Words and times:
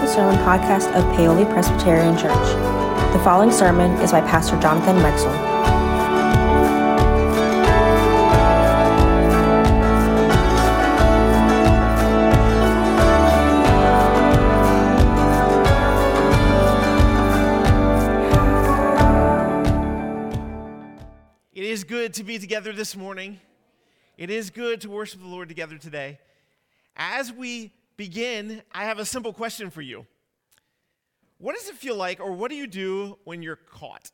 the 0.00 0.06
sermon 0.06 0.36
podcast 0.44 0.94
of 0.94 1.02
Paoli 1.16 1.44
Presbyterian 1.46 2.16
Church. 2.16 2.32
The 3.12 3.20
following 3.24 3.50
sermon 3.50 3.90
is 4.00 4.12
by 4.12 4.20
Pastor 4.20 4.58
Jonathan 4.60 4.96
Mikesell. 4.96 5.34
It 21.52 21.64
is 21.64 21.82
good 21.82 22.14
to 22.14 22.22
be 22.22 22.38
together 22.38 22.72
this 22.72 22.94
morning. 22.94 23.40
It 24.16 24.30
is 24.30 24.50
good 24.50 24.80
to 24.82 24.90
worship 24.90 25.20
the 25.20 25.26
Lord 25.26 25.48
together 25.48 25.76
today. 25.76 26.20
As 26.96 27.32
we 27.32 27.72
begin, 27.98 28.62
I 28.72 28.84
have 28.84 28.98
a 28.98 29.04
simple 29.04 29.34
question 29.34 29.68
for 29.68 29.82
you. 29.82 30.06
What 31.36 31.54
does 31.54 31.68
it 31.68 31.74
feel 31.74 31.96
like, 31.96 32.20
or 32.20 32.32
what 32.32 32.50
do 32.50 32.56
you 32.56 32.66
do 32.66 33.18
when 33.24 33.42
you're 33.42 33.56
caught? 33.56 34.10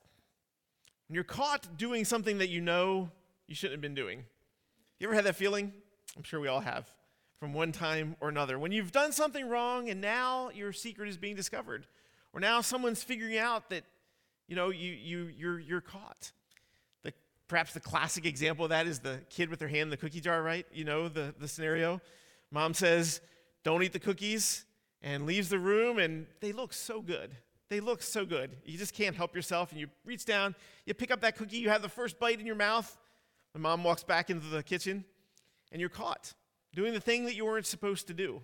When 1.06 1.14
you're 1.14 1.22
caught 1.22 1.76
doing 1.76 2.04
something 2.04 2.38
that 2.38 2.48
you 2.48 2.60
know 2.60 3.10
you 3.46 3.54
shouldn't 3.54 3.74
have 3.74 3.80
been 3.80 3.94
doing. 3.94 4.24
You 4.98 5.06
ever 5.06 5.14
had 5.14 5.24
that 5.24 5.36
feeling? 5.36 5.72
I'm 6.16 6.22
sure 6.22 6.40
we 6.40 6.48
all 6.48 6.60
have, 6.60 6.88
from 7.38 7.52
one 7.52 7.72
time 7.72 8.16
or 8.20 8.28
another. 8.28 8.58
When 8.58 8.72
you've 8.72 8.92
done 8.92 9.12
something 9.12 9.48
wrong 9.48 9.88
and 9.90 10.00
now 10.00 10.50
your 10.50 10.72
secret 10.72 11.08
is 11.08 11.16
being 11.16 11.36
discovered, 11.36 11.86
or 12.32 12.40
now 12.40 12.62
someone's 12.62 13.02
figuring 13.02 13.38
out 13.38 13.70
that, 13.70 13.84
you 14.48 14.56
know, 14.56 14.70
you, 14.70 14.92
you, 14.92 15.30
you're, 15.36 15.58
you're 15.58 15.80
caught. 15.80 16.32
The, 17.02 17.12
perhaps 17.48 17.74
the 17.74 17.80
classic 17.80 18.24
example 18.24 18.64
of 18.64 18.70
that 18.70 18.86
is 18.86 19.00
the 19.00 19.20
kid 19.28 19.50
with 19.50 19.58
their 19.58 19.68
hand 19.68 19.82
in 19.82 19.90
the 19.90 19.96
cookie 19.96 20.20
jar, 20.20 20.42
right? 20.42 20.66
You 20.72 20.84
know 20.84 21.08
the, 21.08 21.34
the 21.38 21.48
scenario. 21.48 22.00
Mom 22.50 22.72
says, 22.72 23.20
don't 23.64 23.82
eat 23.82 23.92
the 23.92 23.98
cookies, 23.98 24.64
and 25.02 25.26
leaves 25.26 25.48
the 25.48 25.58
room, 25.58 25.98
and 25.98 26.26
they 26.40 26.52
look 26.52 26.72
so 26.72 27.00
good. 27.00 27.36
They 27.68 27.80
look 27.80 28.02
so 28.02 28.24
good. 28.24 28.56
You 28.64 28.78
just 28.78 28.94
can't 28.94 29.16
help 29.16 29.34
yourself, 29.34 29.72
and 29.72 29.80
you 29.80 29.88
reach 30.04 30.24
down, 30.24 30.54
you 30.86 30.94
pick 30.94 31.10
up 31.10 31.20
that 31.22 31.36
cookie, 31.36 31.56
you 31.56 31.68
have 31.70 31.82
the 31.82 31.88
first 31.88 32.18
bite 32.18 32.38
in 32.38 32.46
your 32.46 32.54
mouth. 32.54 32.96
The 33.52 33.58
mom 33.58 33.84
walks 33.84 34.04
back 34.04 34.30
into 34.30 34.46
the 34.46 34.62
kitchen, 34.62 35.04
and 35.72 35.80
you're 35.80 35.90
caught 35.90 36.34
doing 36.74 36.92
the 36.92 37.00
thing 37.00 37.24
that 37.24 37.34
you 37.34 37.44
weren't 37.44 37.66
supposed 37.66 38.08
to 38.08 38.14
do. 38.14 38.42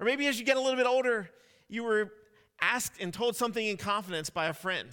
Or 0.00 0.06
maybe 0.06 0.26
as 0.26 0.38
you 0.38 0.44
get 0.44 0.56
a 0.56 0.60
little 0.60 0.76
bit 0.76 0.86
older, 0.86 1.30
you 1.68 1.84
were 1.84 2.12
asked 2.60 2.94
and 3.00 3.12
told 3.12 3.36
something 3.36 3.64
in 3.64 3.76
confidence 3.76 4.30
by 4.30 4.46
a 4.46 4.52
friend. 4.52 4.88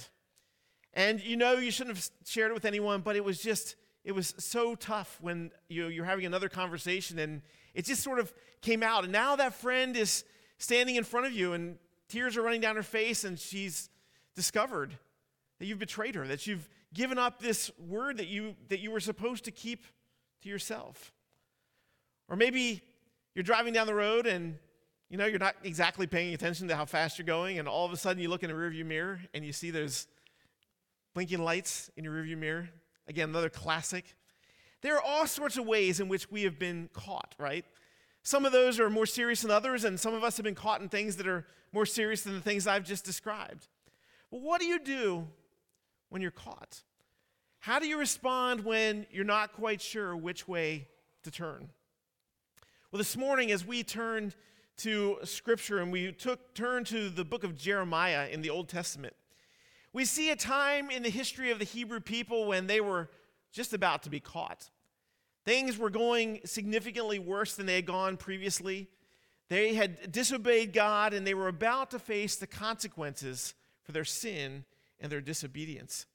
And 0.94 1.23
you 1.23 1.38
know 1.38 1.54
you 1.54 1.72
shouldn't 1.72 1.95
have 1.95 2.09
shared 2.26 2.52
it 2.52 2.54
with 2.54 2.66
anyone, 2.66 3.02
but 3.02 3.16
it 3.16 3.23
was 3.23 3.39
just, 3.42 3.76
it 4.04 4.12
was 4.12 4.34
so 4.38 4.76
tough 4.76 5.18
when 5.22 5.52
you, 5.70 5.88
you're 5.88 6.06
having 6.06 6.26
another 6.26 6.50
conversation 6.50 7.20
and 7.20 7.42
it 7.73 7.86
just 7.86 8.04
sort 8.04 8.20
of 8.20 8.34
came 8.62 8.84
out. 8.84 9.04
And 9.04 9.14
now 9.14 9.36
that 9.38 9.54
friend 9.54 9.95
is 9.95 10.23
standing 10.58 10.95
in 10.95 11.04
front 11.04 11.26
of 11.26 11.34
you 11.34 11.54
and 11.54 11.78
tears 12.10 12.38
are 12.38 12.42
running 12.42 12.62
down 12.62 12.76
her 12.76 12.84
face 12.84 13.23
and 13.23 13.40
she's 13.40 13.90
discovered 14.36 14.98
that 15.60 15.66
you've 15.66 15.80
betrayed 15.80 16.16
her, 16.16 16.28
that 16.28 16.45
you've 16.48 16.70
given 16.94 17.18
up 17.18 17.42
this 17.42 17.72
word 17.80 18.18
that 18.18 18.28
you, 18.28 18.56
that 18.70 18.80
you 18.80 18.92
were 18.92 19.00
supposed 19.00 19.45
to 19.45 19.52
keep 19.52 19.86
to 20.42 20.50
yourself. 20.50 21.14
Or 22.30 22.36
maybe 22.36 22.82
you're 23.36 23.44
driving 23.44 23.73
down 23.73 23.88
the 23.88 23.95
road 23.95 24.28
and 24.28 24.58
you 25.10 25.17
know 25.17 25.26
you're 25.26 25.40
not 25.40 25.56
exactly 25.64 26.08
paying 26.08 26.34
attention 26.34 26.67
to 26.70 26.76
how 26.76 26.86
fast 26.86 27.20
you're 27.20 27.26
going, 27.26 27.60
and 27.60 27.67
all 27.67 27.86
of 27.86 27.92
a 27.92 27.98
sudden 27.98 28.22
you 28.22 28.30
look 28.30 28.42
in 28.42 28.50
the 28.50 28.56
rearview 28.56 28.86
mirror 28.86 29.20
and 29.34 29.45
you 29.45 29.54
see 29.54 29.70
there's 29.70 30.08
blinking 31.14 31.44
lights 31.44 31.92
in 31.95 32.04
your 32.04 32.14
rearview 32.14 32.38
mirror. 32.38 32.70
Again, 33.08 33.30
another 33.30 33.50
classic. 33.50 34.16
There 34.82 34.96
are 34.96 35.02
all 35.02 35.28
sorts 35.28 35.58
of 35.58 35.66
ways 35.66 36.00
in 36.00 36.08
which 36.08 36.30
we 36.32 36.44
have 36.44 36.59
been 36.59 36.90
caught, 36.94 37.36
right? 37.38 37.66
Some 38.23 38.45
of 38.45 38.52
those 38.52 38.80
are 38.80 38.90
more 38.90 39.06
serious 39.06 39.42
than 39.42 39.52
others, 39.52 39.84
and 39.84 40.00
some 40.00 40.14
of 40.14 40.23
us 40.23 40.38
have 40.38 40.44
been 40.44 40.56
caught 40.56 40.82
in 40.82 40.90
things 40.90 41.18
that 41.18 41.28
are 41.28 41.45
more 41.73 41.86
serious 41.86 42.23
than 42.23 42.34
the 42.34 42.42
things 42.42 42.68
I've 42.68 42.86
just 42.86 43.04
described. 43.04 43.68
But 44.32 44.42
what 44.42 44.62
do 44.62 44.68
you 44.68 44.80
do 44.80 45.28
when 46.10 46.22
you're 46.22 46.32
caught? 46.32 46.83
How 47.60 47.80
do 47.80 47.88
you 47.88 47.98
respond 47.98 48.66
when 48.66 49.06
you're 49.11 49.23
not 49.23 49.54
quite 49.54 49.82
sure 49.82 50.16
which 50.16 50.48
way 50.48 50.88
to 51.23 51.32
turn? 51.32 51.70
Well, 52.92 52.98
this 52.98 53.17
morning, 53.17 53.52
as 53.52 53.66
we 53.66 53.83
turned 53.83 54.36
to 54.77 55.17
Scripture 55.23 55.80
and 55.80 55.92
we 55.92 56.11
took 56.11 56.54
turn 56.54 56.83
to 56.86 57.10
the 57.10 57.23
book 57.23 57.44
of 57.44 57.56
Jeremiah 57.56 58.27
in 58.27 58.42
the 58.42 58.50
Old 58.50 58.70
Testament, 58.70 59.16
we 59.93 60.05
see 60.05 60.31
a 60.31 60.36
time 60.36 60.89
in 60.89 61.04
the 61.04 61.09
history 61.09 61.52
of 61.52 61.59
the 61.59 61.65
Hebrew 61.65 61.99
people 61.99 62.48
when 62.48 62.65
they 62.65 62.81
were 62.81 63.09
just 63.52 63.73
about 63.73 64.04
to 64.04 64.09
be 64.09 64.20
caught. 64.20 64.70
Things 65.45 65.77
were 65.77 65.92
going 65.92 66.42
significantly 66.45 67.20
worse 67.20 67.54
than 67.54 67.67
they 67.67 67.76
had 67.76 67.86
gone 67.86 68.17
previously. 68.17 68.87
They 69.49 69.76
had 69.76 70.11
disobeyed 70.11 70.73
God 70.73 71.14
and 71.14 71.27
they 71.27 71.36
were 71.36 71.48
about 71.48 71.92
to 71.92 71.99
face 71.99 72.37
the 72.37 72.48
consequences 72.48 73.53
for 73.83 73.92
their 73.92 74.05
sin 74.05 74.65
and 74.99 75.11
their 75.11 75.21
disobedience. 75.21 76.08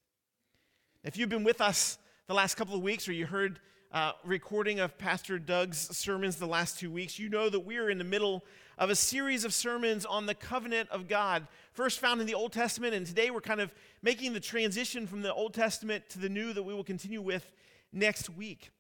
If 1.04 1.16
you've 1.16 1.28
been 1.28 1.44
with 1.44 1.60
us 1.60 1.98
the 2.26 2.34
last 2.34 2.56
couple 2.56 2.74
of 2.74 2.82
weeks 2.82 3.06
or 3.06 3.12
you 3.12 3.26
heard 3.26 3.60
uh, 3.92 4.12
recording 4.24 4.80
of 4.80 4.98
Pastor 4.98 5.38
Doug's 5.38 5.96
sermons 5.96 6.36
the 6.36 6.46
last 6.46 6.80
two 6.80 6.90
weeks, 6.90 7.18
you 7.18 7.28
know 7.28 7.48
that 7.48 7.60
we 7.60 7.76
are 7.76 7.90
in 7.90 7.98
the 7.98 8.04
middle 8.04 8.44
of 8.78 8.90
a 8.90 8.94
series 8.94 9.44
of 9.44 9.52
sermons 9.52 10.06
on 10.06 10.26
the 10.26 10.34
covenant 10.34 10.88
of 10.90 11.08
God, 11.08 11.46
first 11.72 11.98
found 11.98 12.20
in 12.20 12.26
the 12.26 12.34
Old 12.34 12.52
Testament, 12.52 12.94
and 12.94 13.04
today 13.04 13.30
we're 13.30 13.40
kind 13.40 13.60
of 13.60 13.72
making 14.02 14.32
the 14.32 14.40
transition 14.40 15.06
from 15.06 15.22
the 15.22 15.34
Old 15.34 15.52
Testament 15.52 16.08
to 16.10 16.18
the 16.18 16.28
New 16.28 16.52
that 16.52 16.62
we 16.62 16.72
will 16.72 16.84
continue 16.84 17.20
with 17.20 17.50
next 17.92 18.30
week. 18.30 18.70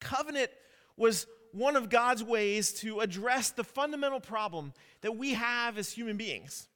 Covenant 0.00 0.50
was 0.96 1.26
one 1.52 1.76
of 1.76 1.88
God's 1.88 2.24
ways 2.24 2.72
to 2.72 3.00
address 3.00 3.50
the 3.50 3.62
fundamental 3.62 4.20
problem 4.20 4.72
that 5.02 5.16
we 5.16 5.34
have 5.34 5.78
as 5.78 5.92
human 5.92 6.16
beings. 6.16 6.68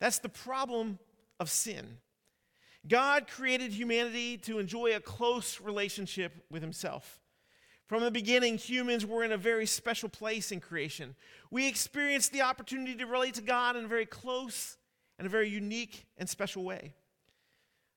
That's 0.00 0.18
the 0.18 0.30
problem 0.30 0.98
of 1.38 1.50
sin. 1.50 1.98
God 2.88 3.28
created 3.28 3.72
humanity 3.72 4.38
to 4.38 4.58
enjoy 4.58 4.96
a 4.96 5.00
close 5.00 5.60
relationship 5.60 6.32
with 6.50 6.62
Himself. 6.62 7.20
From 7.92 8.04
the 8.04 8.10
beginning, 8.10 8.56
humans 8.56 9.04
were 9.04 9.22
in 9.22 9.32
a 9.32 9.36
very 9.36 9.66
special 9.66 10.08
place 10.08 10.50
in 10.50 10.60
creation. 10.60 11.14
We 11.50 11.68
experienced 11.68 12.32
the 12.32 12.40
opportunity 12.40 12.94
to 12.94 13.04
relate 13.04 13.34
to 13.34 13.42
God 13.42 13.76
in 13.76 13.84
a 13.84 13.86
very 13.86 14.06
close 14.06 14.78
and 15.18 15.26
a 15.26 15.28
very 15.28 15.50
unique 15.50 16.06
and 16.16 16.26
special 16.26 16.64
way. 16.64 16.94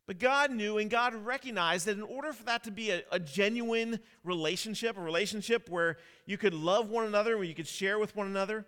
But 0.05 0.19
God 0.19 0.51
knew 0.51 0.79
and 0.79 0.89
God 0.89 1.15
recognized 1.15 1.85
that 1.85 1.95
in 1.95 2.03
order 2.03 2.33
for 2.33 2.43
that 2.43 2.65
to 2.65 2.71
be 2.71 2.91
a, 2.91 3.03
a, 3.09 3.21
genuine 3.21 4.01
relationship, 4.25 4.97
a 4.97 5.01
relationship 5.01 5.69
where 5.69 5.97
you 6.25 6.37
could 6.37 6.53
love 6.53 6.89
one 6.89 7.05
another, 7.05 7.37
where 7.37 7.45
you 7.45 7.55
could 7.55 7.65
share 7.65 7.97
with 7.97 8.17
one 8.17 8.27
another, 8.27 8.65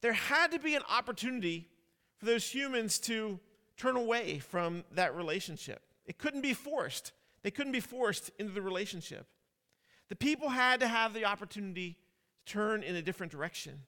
there 0.00 0.12
had 0.12 0.50
to 0.50 0.58
be 0.58 0.74
an 0.74 0.82
opportunity 0.90 1.68
for 2.18 2.26
those 2.26 2.50
humans 2.50 2.98
to 2.98 3.38
turn 3.76 3.94
away 3.94 4.40
from 4.40 4.82
that 4.90 5.14
relationship. 5.14 5.82
It 6.04 6.18
couldn't 6.18 6.42
be 6.42 6.52
forced. 6.52 7.12
They 7.44 7.52
couldn't 7.52 7.70
be 7.70 7.78
forced 7.78 8.32
into 8.40 8.50
the 8.52 8.60
relationship. 8.60 9.28
The 10.08 10.16
people 10.16 10.48
had 10.48 10.80
to 10.80 10.88
have 10.88 11.14
the 11.14 11.24
opportunity 11.24 11.96
to 12.46 12.52
turn 12.52 12.82
in 12.82 12.96
a 12.96 13.02
different 13.02 13.32
direction. 13.32 13.80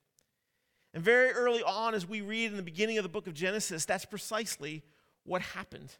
And 0.95 1.03
very 1.03 1.31
early 1.31 1.63
on, 1.63 1.95
as 1.95 2.09
we 2.09 2.23
read 2.23 2.51
in 2.51 2.57
the 2.57 2.63
beginning 2.63 2.97
of 2.97 3.03
the 3.03 3.09
book 3.09 3.27
of 3.27 3.35
Genesis, 3.35 3.85
that's 3.85 4.07
precisely 4.07 4.83
what 5.25 5.43
happened. 5.43 5.95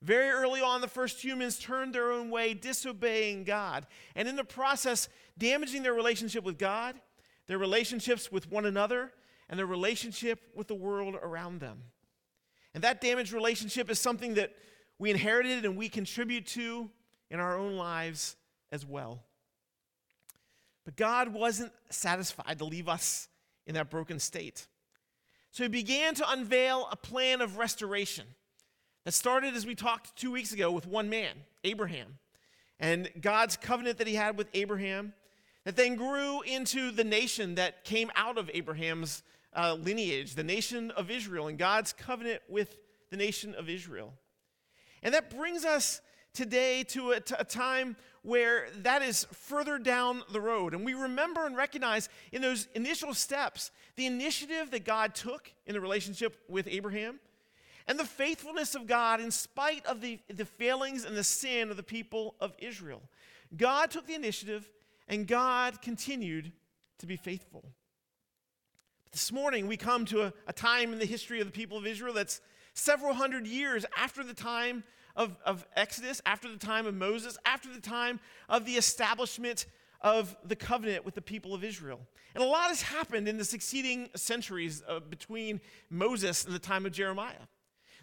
Very 0.00 0.30
early 0.30 0.60
on, 0.60 0.80
the 0.80 0.88
first 0.88 1.22
humans 1.22 1.58
turned 1.58 1.94
their 1.94 2.12
own 2.12 2.30
way, 2.30 2.54
disobeying 2.54 3.44
God, 3.44 3.86
and 4.14 4.28
in 4.28 4.36
the 4.36 4.44
process, 4.44 5.08
damaging 5.38 5.82
their 5.82 5.94
relationship 5.94 6.44
with 6.44 6.58
God, 6.58 7.00
their 7.46 7.58
relationships 7.58 8.30
with 8.30 8.50
one 8.50 8.66
another, 8.66 9.12
and 9.48 9.58
their 9.58 9.66
relationship 9.66 10.40
with 10.54 10.66
the 10.66 10.74
world 10.74 11.14
around 11.22 11.60
them. 11.60 11.82
And 12.74 12.82
that 12.84 13.00
damaged 13.00 13.32
relationship 13.32 13.90
is 13.90 14.00
something 14.00 14.34
that 14.34 14.52
we 14.98 15.10
inherited 15.10 15.64
and 15.64 15.76
we 15.76 15.88
contribute 15.88 16.46
to 16.48 16.90
in 17.30 17.38
our 17.38 17.58
own 17.58 17.76
lives 17.76 18.36
as 18.70 18.86
well. 18.86 19.22
But 20.84 20.96
God 20.96 21.32
wasn't 21.32 21.72
satisfied 21.90 22.58
to 22.58 22.64
leave 22.64 22.88
us 22.88 23.28
in 23.66 23.74
that 23.74 23.90
broken 23.90 24.18
state. 24.18 24.66
So 25.52 25.62
he 25.62 25.68
began 25.68 26.14
to 26.14 26.30
unveil 26.30 26.88
a 26.90 26.96
plan 26.96 27.40
of 27.40 27.58
restoration 27.58 28.24
that 29.04 29.12
started, 29.12 29.54
as 29.54 29.66
we 29.66 29.74
talked 29.74 30.16
two 30.16 30.32
weeks 30.32 30.52
ago, 30.52 30.70
with 30.70 30.86
one 30.86 31.08
man, 31.08 31.34
Abraham, 31.64 32.18
and 32.80 33.10
God's 33.20 33.56
covenant 33.56 33.98
that 33.98 34.06
he 34.06 34.14
had 34.14 34.36
with 34.36 34.48
Abraham, 34.54 35.12
that 35.64 35.76
then 35.76 35.94
grew 35.94 36.40
into 36.42 36.90
the 36.90 37.04
nation 37.04 37.54
that 37.56 37.84
came 37.84 38.10
out 38.16 38.38
of 38.38 38.50
Abraham's 38.54 39.22
uh, 39.54 39.74
lineage, 39.74 40.34
the 40.34 40.42
nation 40.42 40.90
of 40.92 41.10
Israel, 41.10 41.48
and 41.48 41.58
God's 41.58 41.92
covenant 41.92 42.40
with 42.48 42.78
the 43.10 43.16
nation 43.16 43.54
of 43.54 43.68
Israel. 43.68 44.14
And 45.02 45.14
that 45.14 45.30
brings 45.30 45.64
us 45.64 46.00
today 46.34 46.84
to 46.84 47.12
a, 47.12 47.20
time 47.20 47.96
where 48.22 48.68
that 48.78 49.02
is 49.02 49.26
further 49.32 49.78
down 49.78 50.22
the 50.32 50.40
road. 50.40 50.74
And 50.74 50.84
we 50.84 50.94
remember 50.94 51.44
and 51.44 51.56
recognize 51.56 52.08
in 52.30 52.40
those 52.40 52.68
initial 52.74 53.14
steps 53.14 53.70
the 53.96 54.06
initiative 54.06 54.70
that 54.70 54.84
God 54.84 55.14
took 55.14 55.52
in 55.66 55.74
the 55.74 55.80
relationship 55.80 56.38
with 56.48 56.68
Abraham 56.68 57.20
and 57.86 57.98
the 57.98 58.04
faithfulness 58.04 58.74
of 58.74 58.86
God 58.86 59.20
in 59.20 59.30
spite 59.30 59.84
of 59.86 60.00
the, 60.00 60.20
the 60.28 60.44
failings 60.44 61.04
and 61.04 61.16
the 61.16 61.24
sin 61.24 61.70
of 61.70 61.76
the 61.76 61.82
people 61.82 62.34
of 62.40 62.54
Israel. 62.58 63.02
God 63.56 63.90
took 63.90 64.06
the 64.06 64.14
initiative 64.14 64.70
and 65.08 65.26
God 65.26 65.82
continued 65.82 66.52
to 66.98 67.06
be 67.06 67.16
faithful. 67.16 67.64
This 69.10 69.30
morning, 69.30 69.66
we 69.66 69.76
come 69.76 70.06
to 70.06 70.22
a, 70.22 70.32
a, 70.46 70.52
time 70.54 70.92
in 70.92 70.98
the 70.98 71.04
history 71.04 71.40
of 71.40 71.46
the 71.46 71.52
people 71.52 71.76
of 71.76 71.86
Israel 71.86 72.14
that's 72.14 72.40
several 72.72 73.12
hundred 73.12 73.46
years 73.46 73.84
after 73.94 74.24
the 74.24 74.32
time 74.32 74.84
of, 75.16 75.36
of 75.44 75.66
Exodus, 75.76 76.20
after 76.26 76.48
the 76.48 76.56
time 76.56 76.86
of 76.86 76.94
Moses, 76.94 77.36
after 77.44 77.72
the 77.72 77.80
time 77.80 78.20
of 78.48 78.64
the 78.64 78.72
establishment 78.72 79.66
of 80.00 80.36
the 80.44 80.56
covenant 80.56 81.04
with 81.04 81.14
the 81.14 81.22
people 81.22 81.54
of 81.54 81.62
Israel. 81.62 82.00
And 82.34 82.42
a 82.42 82.46
lot 82.46 82.68
has 82.68 82.82
happened 82.82 83.28
in 83.28 83.38
the 83.38 83.44
succeeding 83.44 84.08
centuries 84.16 84.82
uh, 84.88 85.00
between 85.00 85.60
Moses 85.90 86.44
and 86.44 86.54
the 86.54 86.58
time 86.58 86.86
of 86.86 86.92
Jeremiah. 86.92 87.46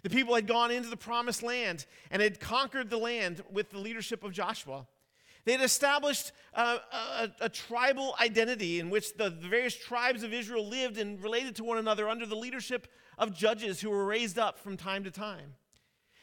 The 0.02 0.10
people 0.10 0.34
had 0.34 0.46
gone 0.46 0.70
into 0.70 0.88
the 0.88 0.96
promised 0.96 1.42
land 1.42 1.84
and 2.10 2.22
had 2.22 2.40
conquered 2.40 2.88
the 2.88 2.96
land 2.96 3.42
with 3.50 3.70
the 3.70 3.78
leadership 3.78 4.24
of 4.24 4.32
Joshua. 4.32 4.86
They 5.44 5.52
had 5.52 5.60
established 5.62 6.32
uh, 6.54 6.78
a, 6.92 7.30
a, 7.42 7.48
tribal 7.48 8.14
identity 8.20 8.78
in 8.78 8.90
which 8.90 9.16
the, 9.16 9.30
the 9.30 9.48
various 9.48 9.74
tribes 9.74 10.22
of 10.22 10.34
Israel 10.34 10.66
lived 10.66 10.98
and 10.98 11.22
related 11.22 11.56
to 11.56 11.64
one 11.64 11.78
another 11.78 12.08
under 12.08 12.26
the 12.26 12.36
leadership 12.36 12.88
of 13.16 13.34
judges 13.34 13.80
who 13.80 13.90
were 13.90 14.04
raised 14.04 14.38
up 14.38 14.58
from 14.58 14.76
time 14.76 15.04
to 15.04 15.10
time. 15.10 15.54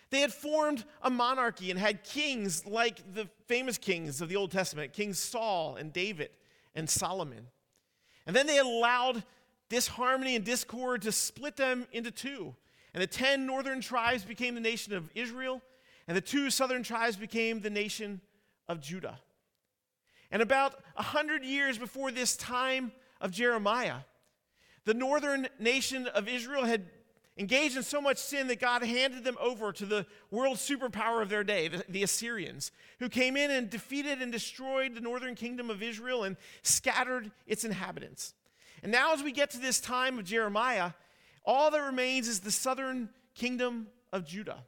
They 0.10 0.22
had 0.22 0.34
formed 0.34 0.86
a 1.02 1.10
monarchy 1.10 1.70
and 1.70 1.80
had 1.80 2.04
kings 2.04 2.66
like 2.66 3.14
the 3.14 3.28
famous 3.48 3.78
kings 3.78 4.22
of 4.22 4.30
the 4.30 4.36
Old 4.36 4.52
Testament 4.52 4.94
King 4.94 5.14
Saul 5.14 5.76
and 5.76 5.92
David 5.92 6.30
and 6.76 6.90
Solomon. 6.90 7.48
And 8.26 8.36
then 8.36 8.48
they 8.48 8.60
allowed 8.60 9.24
disharmony 9.70 10.36
and 10.36 10.46
discord 10.46 11.02
to 11.04 11.12
split 11.12 11.58
them 11.58 11.88
into 11.92 12.12
two. 12.12 12.56
And 12.94 13.02
the 13.02 13.08
10 13.08 13.46
northern 13.46 13.82
tribes 13.82 14.24
became 14.24 14.56
the 14.56 14.62
nation 14.62 14.94
of 14.94 15.10
Israel, 15.14 15.62
and 16.08 16.16
the 16.16 16.22
two 16.22 16.50
southern 16.50 16.84
tribes 16.84 17.18
became 17.18 17.62
the 17.62 17.70
nation 17.70 18.22
of 18.68 18.80
Judah. 18.82 19.20
And 20.32 20.42
about 20.42 20.74
100 20.96 21.44
years 21.44 21.78
before 21.78 22.12
this 22.12 22.36
time 22.36 22.92
of 23.22 23.32
Jeremiah, 23.32 24.00
the 24.86 24.94
northern 24.94 25.48
nation 25.60 26.08
of 26.08 26.28
Israel 26.28 26.66
had 26.66 26.86
engaged 27.38 27.78
in 27.78 27.84
so 27.84 28.02
much 28.02 28.18
sin 28.18 28.48
that 28.48 28.60
God 28.60 28.84
handed 28.84 29.24
them 29.24 29.38
over 29.40 29.72
to 29.72 29.86
the 29.86 30.06
world 30.32 30.58
superpower 30.58 31.22
of 31.22 31.30
their 31.30 31.44
day, 31.44 31.68
the, 31.68 31.84
the, 31.88 32.04
Assyrians, 32.04 32.72
who 33.00 33.10
came 33.10 33.38
in 33.38 33.52
and 33.52 33.70
defeated 33.70 34.22
and 34.22 34.32
destroyed 34.32 34.96
the 34.96 35.02
northern 35.02 35.36
kingdom 35.36 35.70
of 35.70 35.84
Israel 35.84 36.24
and 36.24 36.38
scattered 36.64 37.32
its 37.46 37.64
inhabitants. 37.64 38.34
And 38.84 38.92
now, 38.92 39.14
as 39.14 39.24
we 39.24 39.32
get 39.32 39.52
to 39.52 39.60
this 39.60 39.80
time 39.80 40.18
of 40.20 40.26
Jeremiah, 40.26 40.92
all 41.46 41.72
that 41.72 41.82
remains 41.82 42.28
is 42.28 42.40
the 42.40 42.52
southern 42.52 43.10
kingdom 43.36 43.88
of 44.12 44.26
Judah. 44.26 44.64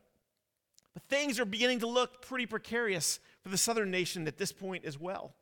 But 0.93 1.03
things 1.03 1.39
are 1.39 1.45
beginning 1.45 1.79
to 1.79 1.87
look 1.87 2.21
pretty 2.21 2.45
precarious 2.45 3.19
for 3.41 3.49
the 3.49 3.57
southern 3.57 3.91
nation 3.91 4.27
at 4.27 4.37
this 4.37 4.51
point 4.51 4.85
as 4.85 4.99
well. 4.99 5.33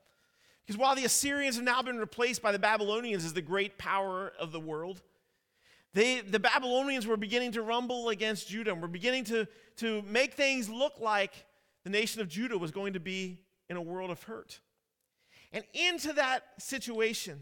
Because 0.66 0.80
while 0.80 0.96
the 0.96 1.06
Assyrians 1.06 1.56
have 1.56 1.64
now 1.64 1.82
been 1.82 1.98
replaced 1.98 2.42
by 2.42 2.52
the 2.52 2.60
Babylonians 2.60 3.24
as 3.24 3.34
the 3.34 3.42
great 3.42 3.78
power 3.78 4.34
of 4.40 4.52
the 4.52 4.60
world, 4.60 5.02
they, 5.98 6.22
the 6.22 6.40
Babylonians 6.40 7.08
were 7.08 7.18
beginning 7.18 7.54
to 7.54 7.64
rumble 7.64 8.10
against 8.10 8.48
Judah 8.48 8.72
and 8.72 8.84
were 8.84 8.88
beginning 8.88 9.24
to, 9.26 9.48
to 9.78 10.04
make 10.04 10.36
things 10.36 10.70
look 10.70 11.00
like 11.00 11.34
the 11.84 11.90
nation 11.90 12.22
of 12.22 12.30
Judah 12.30 12.56
was 12.56 12.70
going 12.70 12.94
to 12.94 13.00
be 13.00 13.40
in 13.68 13.78
a 13.78 13.82
world 13.82 14.12
of 14.12 14.22
hurt. 14.22 14.60
And 15.52 15.64
into 15.74 16.14
that 16.14 16.44
situation, 16.60 17.42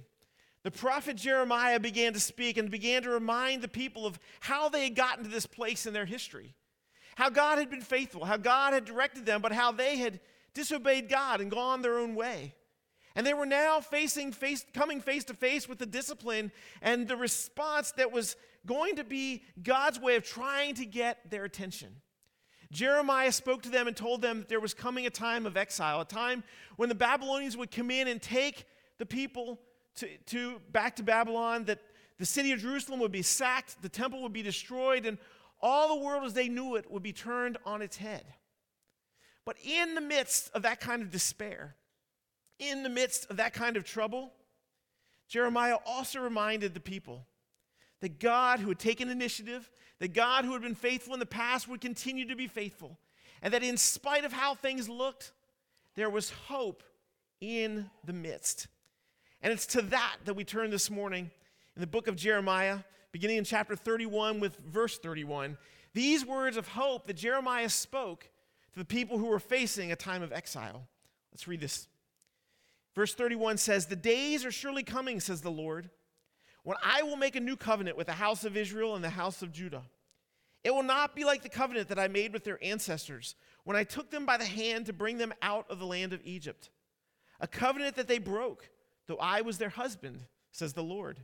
the 0.63 0.72
prophet 0.72 1.18
Jeremiah 1.18 1.81
began 1.81 2.13
to 2.13 2.19
speak 2.22 2.56
and 2.56 2.72
began 2.72 3.04
to 3.04 3.10
remind 3.10 3.62
the 3.62 3.68
people 3.68 4.06
of 4.06 4.18
how 4.40 4.69
they 4.69 4.86
had 4.86 4.96
gotten 4.96 5.25
to 5.25 5.30
this 5.30 5.46
place 5.46 5.86
in 5.86 5.94
their 5.94 6.06
history. 6.06 6.56
How 7.18 7.30
God 7.30 7.58
had 7.58 7.69
been 7.69 7.81
faithful, 7.81 8.24
how 8.24 8.38
God 8.38 8.72
had 8.72 8.86
directed 8.86 9.25
them, 9.25 9.42
but 9.42 9.51
how 9.51 9.74
they 9.74 9.98
had 9.98 10.22
disobeyed 10.54 11.10
God 11.10 11.42
and 11.42 11.51
gone 11.51 11.81
their 11.81 11.98
own 11.98 12.16
way. 12.16 12.56
And 13.15 13.25
they 13.25 13.33
were 13.33 13.45
now 13.45 13.79
facing 13.79 14.33
face, 14.33 14.65
coming 14.73 15.00
face 15.00 15.23
to 15.25 15.33
face 15.33 15.69
with 15.69 15.79
the 15.79 15.85
discipline 15.85 16.51
and 16.81 17.07
the 17.07 17.15
response 17.15 17.91
that 17.94 18.12
was 18.12 18.35
going 18.65 18.97
to 18.97 19.03
be 19.03 19.44
God's 19.62 20.00
way 20.00 20.15
of 20.15 20.23
trying 20.23 20.75
to 20.75 20.85
get 20.85 21.29
their 21.29 21.45
attention. 21.45 22.01
Jeremiah 22.71 23.31
spoke 23.31 23.62
to 23.63 23.69
them 23.69 23.88
and 23.88 23.95
told 23.95 24.21
them 24.21 24.39
that 24.39 24.50
there 24.50 24.59
was 24.59 24.73
coming 24.73 25.06
a 25.06 25.09
time 25.09 25.45
of 25.45 25.56
exile, 25.56 26.01
a 26.01 26.06
time 26.06 26.44
when 26.75 26.89
the 26.89 26.95
Babylonians 26.95 27.56
would 27.56 27.71
come 27.71 27.89
in 27.89 28.07
and 28.07 28.21
take 28.21 28.65
the 28.97 29.06
people 29.06 29.62
to, 29.95 30.09
to 30.27 30.59
back 30.71 30.97
to 30.97 31.03
Babylon, 31.03 31.65
that 31.65 31.79
the 32.17 32.25
city 32.25 32.51
of 32.51 32.59
Jerusalem 32.59 33.00
would 33.00 33.12
be 33.12 33.21
sacked, 33.21 33.81
the 33.81 33.89
temple 33.89 34.21
would 34.23 34.33
be 34.33 34.41
destroyed, 34.41 35.06
and 35.06 35.17
all 35.62 35.95
the 35.95 36.03
world 36.03 36.25
as 36.25 36.33
they 36.33 36.50
knew 36.50 36.75
it 36.75 36.91
would 36.91 37.03
be 37.03 37.13
turned 37.13 37.57
on 37.65 37.81
its 37.81 37.97
head. 37.97 38.25
But 39.45 39.57
in 39.63 39.95
the 39.95 40.01
midst 40.01 40.50
of 40.53 40.63
that 40.63 40.79
kind 40.79 41.01
of 41.01 41.12
despair, 41.12 41.75
in 42.60 42.84
the 42.84 42.90
midst 42.90 43.30
of 43.30 43.38
that 43.38 43.54
kind 43.54 43.78
of 43.78 43.84
trouble, 43.84 44.31
Jeremiah 45.28 45.78
also 45.86 46.19
reminded 46.19 46.74
the 46.74 46.80
people 46.80 47.25
that 48.02 48.19
God, 48.19 48.60
who 48.60 48.69
had 48.69 48.80
taken 48.80 49.10
initiative, 49.10 49.69
that 50.00 50.13
God, 50.13 50.46
who 50.46 50.54
had 50.54 50.62
been 50.62 50.75
faithful 50.75 51.13
in 51.13 51.19
the 51.19 51.25
past, 51.25 51.68
would 51.68 51.81
continue 51.81 52.28
to 52.28 52.36
be 52.36 52.48
faithful. 52.48 53.00
And 53.42 53.54
that 53.54 53.63
in 53.63 53.78
spite 53.78 54.25
of 54.25 54.34
how 54.34 54.56
things 54.56 54.90
looked, 54.90 55.31
there 55.96 56.10
was 56.10 56.30
hope 56.30 56.84
in 57.42 57.90
the 58.04 58.13
midst. 58.13 58.68
And 59.42 59.51
it's 59.51 59.66
to 59.68 59.81
that 59.84 60.18
that 60.25 60.36
we 60.36 60.44
turn 60.44 60.69
this 60.69 60.90
morning 60.90 61.31
in 61.75 61.81
the 61.81 61.88
book 61.88 62.08
of 62.08 62.16
Jeremiah, 62.16 62.80
beginning 63.12 63.38
in 63.38 63.44
chapter 63.44 63.75
31 63.75 64.40
with 64.40 64.58
verse 64.58 64.98
31. 64.98 65.58
These 65.94 66.25
words 66.25 66.58
of 66.58 66.68
hope 66.68 67.08
that 67.08 67.16
Jeremiah 67.16 67.69
spoke 67.69 68.30
to 68.74 68.80
the 68.80 68.86
people 68.86 69.18
who 69.18 69.28
were 69.28 69.40
facing 69.40 69.92
a 69.92 69.96
time 69.96 70.22
of 70.22 70.34
exile. 70.34 70.88
Let's 71.31 71.48
read 71.48 71.62
this. 71.62 71.88
Verse 72.95 73.13
31 73.13 73.57
says, 73.57 73.86
The 73.86 73.95
days 73.95 74.45
are 74.45 74.51
surely 74.51 74.83
coming, 74.83 75.19
says 75.19 75.42
the 75.42 75.51
Lord, 75.51 75.89
when 76.63 76.77
I 76.83 77.03
will 77.03 77.18
make 77.18 77.36
a 77.36 77.42
new 77.42 77.57
covenant 77.57 77.97
with 77.97 78.07
the 78.07 78.13
house 78.13 78.44
of 78.45 78.57
Israel 78.57 78.95
and 78.95 79.03
the 79.03 79.09
house 79.09 79.42
of 79.42 79.51
Judah. 79.51 79.83
It 80.63 80.74
will 80.74 80.83
not 80.83 81.15
be 81.15 81.25
like 81.25 81.44
the 81.44 81.50
covenant 81.50 81.89
that 81.89 82.00
I 82.00 82.07
made 82.07 82.33
with 82.33 82.44
their 82.44 82.63
ancestors 82.63 83.36
when 83.65 83.77
I 83.77 83.83
took 83.83 84.09
them 84.09 84.25
by 84.25 84.38
the 84.38 84.45
hand 84.45 84.88
to 84.88 84.94
bring 84.94 85.19
them 85.19 85.33
out 85.42 85.69
of 85.69 85.77
the 85.77 85.86
land 85.86 86.12
of 86.12 86.21
Egypt, 86.24 86.71
a 87.39 87.47
covenant 87.47 87.95
that 87.97 88.07
they 88.07 88.18
broke, 88.18 88.69
though 89.06 89.18
I 89.18 89.41
was 89.41 89.59
their 89.59 89.69
husband, 89.69 90.25
says 90.51 90.74
the 90.74 90.81
Lord. 90.81 91.19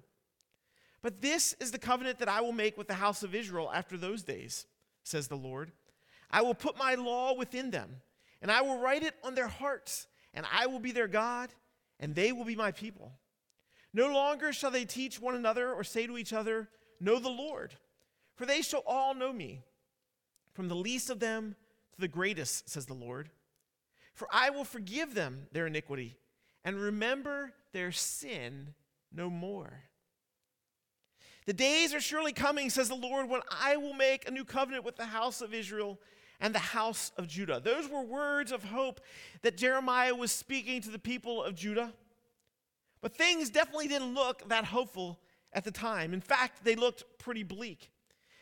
But 1.01 1.21
this 1.21 1.53
is 1.59 1.71
the 1.71 1.79
covenant 1.79 2.19
that 2.19 2.29
I 2.29 2.41
will 2.41 2.51
make 2.51 2.77
with 2.77 2.87
the 2.87 2.93
house 2.93 3.23
of 3.23 3.33
Israel 3.33 3.71
after 3.73 3.97
those 3.97 4.21
days, 4.21 4.67
says 5.03 5.27
the 5.27 5.35
Lord. 5.35 5.71
I 6.29 6.43
will 6.43 6.53
put 6.53 6.77
my 6.77 6.95
law 6.95 7.33
within 7.33 7.71
them, 7.71 7.95
and 8.41 8.51
I 8.51 8.61
will 8.61 8.77
write 8.77 9.01
it 9.01 9.15
on 9.23 9.33
their 9.33 9.47
hearts, 9.47 10.05
and 10.35 10.45
I 10.51 10.67
will 10.67 10.79
be 10.79 10.91
their 10.91 11.07
God, 11.07 11.49
and 12.01 12.15
they 12.15 12.31
will 12.31 12.43
be 12.43 12.55
my 12.55 12.71
people. 12.71 13.13
No 13.93 14.11
longer 14.11 14.51
shall 14.51 14.71
they 14.71 14.85
teach 14.85 15.21
one 15.21 15.35
another 15.35 15.71
or 15.71 15.83
say 15.83 16.07
to 16.07 16.17
each 16.17 16.33
other, 16.33 16.67
Know 16.99 17.19
the 17.19 17.29
Lord, 17.29 17.75
for 18.35 18.45
they 18.45 18.61
shall 18.61 18.83
all 18.85 19.13
know 19.13 19.31
me, 19.31 19.63
from 20.53 20.67
the 20.67 20.75
least 20.75 21.09
of 21.09 21.19
them 21.19 21.55
to 21.93 22.01
the 22.01 22.07
greatest, 22.07 22.69
says 22.69 22.85
the 22.85 22.93
Lord. 22.93 23.29
For 24.13 24.27
I 24.31 24.49
will 24.49 24.65
forgive 24.65 25.13
them 25.13 25.47
their 25.51 25.67
iniquity 25.67 26.17
and 26.63 26.79
remember 26.79 27.53
their 27.71 27.91
sin 27.91 28.73
no 29.11 29.29
more. 29.29 29.83
The 31.45 31.53
days 31.53 31.93
are 31.93 31.99
surely 31.99 32.33
coming, 32.33 32.69
says 32.69 32.89
the 32.89 32.95
Lord, 32.95 33.27
when 33.29 33.41
I 33.49 33.77
will 33.77 33.93
make 33.93 34.27
a 34.27 34.31
new 34.31 34.45
covenant 34.45 34.85
with 34.85 34.95
the 34.95 35.05
house 35.05 35.41
of 35.41 35.53
Israel 35.53 35.99
and 36.41 36.53
the 36.53 36.59
house 36.59 37.11
of 37.17 37.27
Judah. 37.27 37.61
Those 37.63 37.87
were 37.87 38.01
words 38.01 38.51
of 38.51 38.63
hope 38.63 38.99
that 39.43 39.55
Jeremiah 39.55 40.15
was 40.15 40.31
speaking 40.31 40.81
to 40.81 40.89
the 40.89 40.99
people 40.99 41.43
of 41.43 41.55
Judah. 41.55 41.93
But 42.99 43.15
things 43.15 43.49
definitely 43.49 43.87
didn't 43.87 44.13
look 44.13 44.49
that 44.49 44.65
hopeful 44.65 45.19
at 45.53 45.63
the 45.63 45.71
time. 45.71 46.13
In 46.13 46.21
fact, 46.21 46.63
they 46.63 46.75
looked 46.75 47.03
pretty 47.19 47.43
bleak. 47.43 47.91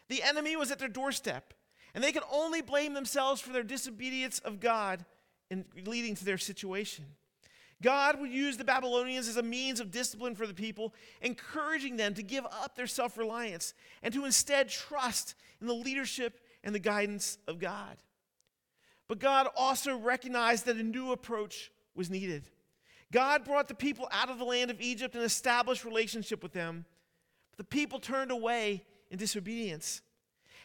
The 0.07 0.23
enemy 0.23 0.55
was 0.55 0.71
at 0.71 0.79
their 0.79 0.87
doorstep, 0.87 1.53
and 1.93 2.03
they 2.03 2.11
could 2.11 2.23
only 2.31 2.61
blame 2.61 2.93
themselves 2.93 3.41
for 3.41 3.51
their 3.51 3.63
disobedience 3.63 4.39
of 4.39 4.59
God 4.59 5.05
in 5.51 5.65
leading 5.85 6.15
to 6.15 6.25
their 6.25 6.37
situation. 6.37 7.05
God 7.81 8.19
would 8.19 8.31
use 8.31 8.57
the 8.57 8.65
Babylonians 8.65 9.27
as 9.27 9.37
a 9.37 9.43
means 9.43 9.79
of 9.79 9.91
discipline 9.91 10.35
for 10.35 10.45
the 10.45 10.53
people, 10.53 10.93
encouraging 11.21 11.95
them 11.95 12.13
to 12.15 12.23
give 12.23 12.45
up 12.45 12.75
their 12.75 12.87
self 12.87 13.17
reliance 13.17 13.73
and 14.03 14.13
to 14.13 14.25
instead 14.25 14.69
trust 14.69 15.35
in 15.61 15.67
the 15.67 15.73
leadership 15.73 16.39
and 16.63 16.73
the 16.73 16.79
guidance 16.79 17.37
of 17.47 17.59
God. 17.59 17.97
But 19.07 19.19
God 19.19 19.47
also 19.57 19.97
recognized 19.97 20.65
that 20.65 20.77
a 20.77 20.83
new 20.83 21.11
approach 21.11 21.71
was 21.95 22.09
needed. 22.09 22.47
God 23.11 23.43
brought 23.43 23.67
the 23.67 23.73
people 23.73 24.07
out 24.11 24.29
of 24.29 24.37
the 24.37 24.45
land 24.45 24.69
of 24.69 24.79
Egypt 24.81 25.15
and 25.15 25.23
established 25.23 25.83
relationship 25.83 26.43
with 26.43 26.53
them. 26.53 26.85
But 27.51 27.57
the 27.57 27.75
people 27.75 27.99
turned 27.99 28.31
away 28.31 28.83
in 29.09 29.17
disobedience. 29.17 30.01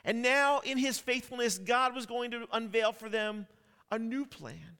And 0.04 0.20
now, 0.20 0.60
in 0.60 0.76
his 0.76 0.98
faithfulness, 0.98 1.56
God 1.56 1.94
was 1.94 2.04
going 2.04 2.30
to 2.32 2.46
unveil 2.52 2.92
for 2.92 3.08
them 3.08 3.46
a 3.90 3.98
new 3.98 4.26
plan, 4.26 4.78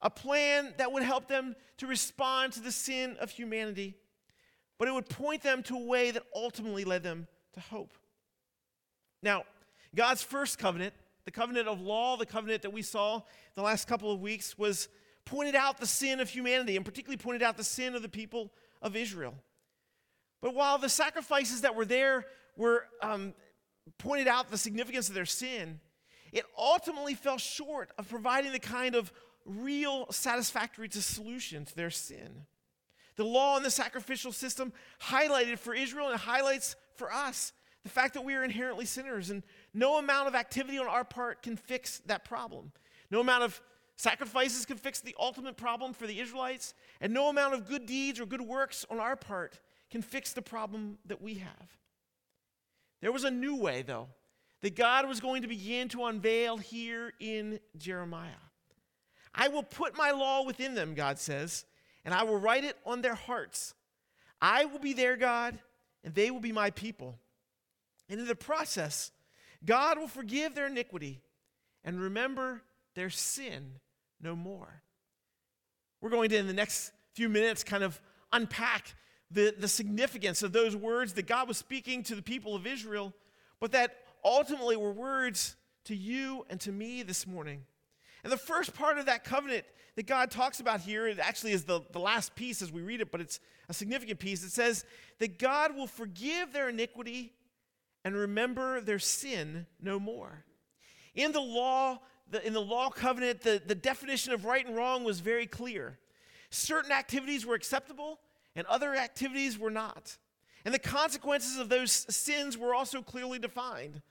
a 0.00 0.10
plan 0.10 0.74
that 0.78 0.92
would 0.92 1.02
help 1.02 1.26
them 1.26 1.56
to 1.78 1.86
respond 1.88 2.52
to 2.52 2.60
the 2.60 2.70
sin 2.70 3.16
of 3.20 3.30
humanity, 3.30 3.96
but 4.78 4.86
it 4.86 4.94
would 4.94 5.08
point 5.08 5.42
them 5.42 5.64
to 5.64 5.74
a 5.74 5.84
way 5.84 6.12
that 6.12 6.22
ultimately 6.34 6.84
led 6.84 7.02
them 7.02 7.26
to 7.54 7.60
hope. 7.60 7.92
Now, 9.22 9.44
God's 9.94 10.22
first 10.22 10.58
covenant, 10.58 10.94
the 11.24 11.30
covenant 11.30 11.68
of 11.68 11.80
law, 11.80 12.16
the 12.16 12.26
covenant 12.26 12.62
that 12.62 12.72
we 12.72 12.82
saw 12.82 13.22
the 13.54 13.62
last 13.62 13.88
couple 13.88 14.12
of 14.12 14.20
weeks, 14.20 14.56
was 14.56 14.88
pointed 15.24 15.54
out 15.54 15.78
the 15.78 15.86
sin 15.86 16.20
of 16.20 16.28
humanity 16.28 16.76
and 16.76 16.84
particularly 16.84 17.16
pointed 17.16 17.42
out 17.42 17.56
the 17.56 17.64
sin 17.64 17.94
of 17.94 18.02
the 18.02 18.08
people 18.08 18.52
of 18.82 18.96
Israel. 18.96 19.34
But 20.40 20.54
while 20.54 20.78
the 20.78 20.88
sacrifices 20.88 21.62
that 21.62 21.74
were 21.74 21.84
there 21.84 22.26
were 22.56 22.86
um, 23.02 23.34
pointed 23.98 24.28
out 24.28 24.50
the 24.50 24.58
significance 24.58 25.08
of 25.08 25.14
their 25.14 25.26
sin, 25.26 25.80
it 26.32 26.44
ultimately 26.56 27.14
fell 27.14 27.38
short 27.38 27.90
of 27.98 28.08
providing 28.08 28.52
the 28.52 28.58
kind 28.58 28.94
of 28.94 29.12
real 29.44 30.06
satisfactory 30.10 30.88
to 30.88 31.02
solution 31.02 31.64
to 31.64 31.76
their 31.76 31.90
sin. 31.90 32.46
The 33.16 33.24
law 33.24 33.56
and 33.56 33.64
the 33.64 33.70
sacrificial 33.70 34.32
system 34.32 34.72
highlighted 35.02 35.58
for 35.58 35.74
Israel 35.74 36.08
and 36.08 36.18
highlights 36.18 36.76
for 36.94 37.12
us 37.12 37.52
the 37.82 37.88
fact 37.88 38.14
that 38.14 38.24
we 38.24 38.34
are 38.34 38.44
inherently 38.44 38.84
sinners 38.84 39.30
and 39.30 39.42
no 39.72 39.98
amount 39.98 40.28
of 40.28 40.34
activity 40.34 40.78
on 40.78 40.86
our 40.86 41.04
part 41.04 41.42
can 41.42 41.56
fix 41.56 42.00
that 42.06 42.24
problem. 42.24 42.72
No 43.10 43.20
amount 43.20 43.44
of 43.44 43.60
sacrifices 43.96 44.64
can 44.64 44.76
fix 44.76 45.00
the 45.00 45.14
ultimate 45.18 45.56
problem 45.56 45.92
for 45.92 46.06
the 46.06 46.20
Israelites, 46.20 46.74
and 47.00 47.12
no 47.12 47.28
amount 47.28 47.54
of 47.54 47.68
good 47.68 47.86
deeds 47.86 48.18
or 48.18 48.26
good 48.26 48.40
works 48.40 48.86
on 48.90 48.98
our 48.98 49.16
part 49.16 49.60
can 49.90 50.02
fix 50.02 50.32
the 50.32 50.42
problem 50.42 50.98
that 51.06 51.20
we 51.20 51.34
have. 51.34 51.78
There 53.00 53.12
was 53.12 53.24
a 53.24 53.30
new 53.30 53.56
way, 53.56 53.82
though, 53.82 54.08
that 54.62 54.76
God 54.76 55.08
was 55.08 55.20
going 55.20 55.42
to 55.42 55.48
begin 55.48 55.88
to 55.88 56.04
unveil 56.04 56.56
here 56.56 57.12
in 57.20 57.60
Jeremiah. 57.76 58.30
I 59.34 59.48
will 59.48 59.62
put 59.62 59.96
my 59.96 60.10
law 60.10 60.44
within 60.44 60.74
them, 60.74 60.94
God 60.94 61.18
says, 61.18 61.64
and 62.04 62.14
I 62.14 62.24
will 62.24 62.38
write 62.38 62.64
it 62.64 62.76
on 62.84 63.00
their 63.00 63.14
hearts. 63.14 63.74
I 64.40 64.64
will 64.64 64.78
be 64.78 64.92
their 64.92 65.16
God, 65.16 65.58
and 66.04 66.14
they 66.14 66.30
will 66.30 66.40
be 66.40 66.52
my 66.52 66.70
people. 66.70 67.18
And 68.08 68.20
in 68.20 68.26
the 68.26 68.34
process, 68.34 69.12
God 69.64 69.98
will 69.98 70.08
forgive 70.08 70.54
their 70.54 70.66
iniquity 70.66 71.20
and 71.84 72.00
remember 72.00 72.62
their 72.94 73.10
sin 73.10 73.74
no 74.20 74.34
more. 74.34 74.82
We're 76.00 76.10
going 76.10 76.30
to, 76.30 76.36
in 76.36 76.46
the 76.46 76.52
next 76.52 76.92
few 77.14 77.28
minutes, 77.28 77.62
kind 77.62 77.84
of 77.84 78.00
unpack 78.32 78.94
the, 79.30 79.54
the 79.58 79.68
significance 79.68 80.42
of 80.42 80.52
those 80.52 80.74
words 80.74 81.12
that 81.14 81.26
God 81.26 81.46
was 81.46 81.56
speaking 81.56 82.02
to 82.04 82.14
the 82.14 82.22
people 82.22 82.54
of 82.54 82.66
Israel, 82.66 83.12
but 83.60 83.72
that 83.72 83.96
ultimately 84.24 84.76
were 84.76 84.92
words 84.92 85.56
to 85.84 85.94
you 85.94 86.44
and 86.50 86.60
to 86.60 86.72
me 86.72 87.02
this 87.02 87.26
morning. 87.26 87.64
And 88.24 88.32
the 88.32 88.38
first 88.38 88.74
part 88.74 88.98
of 88.98 89.06
that 89.06 89.24
covenant 89.24 89.64
that 89.96 90.06
God 90.06 90.30
talks 90.30 90.60
about 90.60 90.80
here, 90.80 91.06
it 91.06 91.18
actually 91.18 91.52
is 91.52 91.64
the, 91.64 91.80
the 91.92 91.98
last 91.98 92.34
piece 92.34 92.62
as 92.62 92.72
we 92.72 92.82
read 92.82 93.00
it, 93.00 93.10
but 93.10 93.20
it's 93.20 93.40
a 93.68 93.74
significant 93.74 94.18
piece. 94.18 94.42
It 94.42 94.50
says 94.50 94.84
that 95.18 95.38
God 95.38 95.76
will 95.76 95.86
forgive 95.86 96.52
their 96.52 96.68
iniquity 96.68 97.32
and 98.04 98.14
remember 98.14 98.80
their 98.80 98.98
sin 98.98 99.66
no 99.80 99.98
more. 99.98 100.44
In 101.14 101.32
the 101.32 101.40
law, 101.40 102.00
the, 102.30 102.44
in 102.46 102.52
the 102.52 102.60
law 102.60 102.90
covenant, 102.90 103.42
the, 103.42 103.60
the 103.64 103.74
definition 103.74 104.32
of 104.32 104.44
right 104.44 104.66
and 104.66 104.76
wrong 104.76 105.04
was 105.04 105.20
very 105.20 105.46
clear. 105.46 105.98
Certain 106.50 106.92
activities 106.92 107.44
were 107.44 107.54
acceptable 107.54 108.20
and 108.56 108.66
other 108.66 108.94
activities 108.94 109.58
were 109.58 109.70
not. 109.70 110.16
And 110.64 110.74
the 110.74 110.78
consequences 110.78 111.58
of 111.58 111.68
those 111.68 111.92
sins 111.92 112.58
were 112.58 112.74
also 112.74 113.02
clearly 113.02 113.38
defined. 113.38 114.02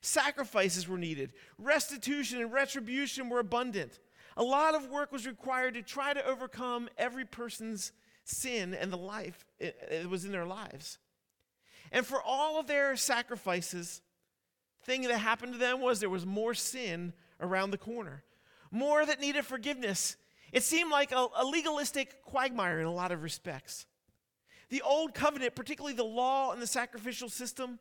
Sacrifices 0.00 0.86
were 0.86 0.98
needed, 0.98 1.32
restitution 1.58 2.40
and 2.40 2.52
retribution 2.52 3.28
were 3.28 3.40
abundant. 3.40 3.98
A 4.36 4.42
lot 4.42 4.74
of 4.74 4.90
work 4.90 5.10
was 5.10 5.26
required 5.26 5.74
to 5.74 5.82
try 5.82 6.12
to 6.12 6.24
overcome 6.24 6.88
every 6.98 7.24
person's 7.24 7.92
sin 8.24 8.74
and 8.74 8.92
the 8.92 8.98
life 8.98 9.46
it 9.58 10.08
was 10.08 10.24
in 10.24 10.32
their 10.32 10.44
lives. 10.44 10.98
And 11.92 12.06
for 12.06 12.22
all 12.22 12.58
of 12.58 12.66
their 12.66 12.96
sacrifices, 12.96 14.02
thing 14.86 15.02
that 15.02 15.18
happened 15.18 15.52
to 15.52 15.58
them 15.58 15.80
was 15.80 16.00
there 16.00 16.08
was 16.08 16.24
more 16.24 16.54
sin 16.54 17.12
around 17.40 17.70
the 17.70 17.78
corner, 17.78 18.22
more 18.70 19.04
that 19.04 19.20
needed 19.20 19.44
forgiveness. 19.44 20.16
It 20.52 20.62
seemed 20.62 20.90
like 20.90 21.12
a, 21.12 21.26
a 21.36 21.44
legalistic 21.44 22.22
quagmire 22.22 22.80
in 22.80 22.86
a 22.86 22.92
lot 22.92 23.12
of 23.12 23.22
respects. 23.22 23.86
The 24.68 24.82
old 24.82 25.14
covenant, 25.14 25.54
particularly 25.54 25.94
the 25.94 26.04
law 26.04 26.52
and 26.52 26.62
the 26.62 26.66
sacrificial 26.66 27.28
system, 27.28 27.78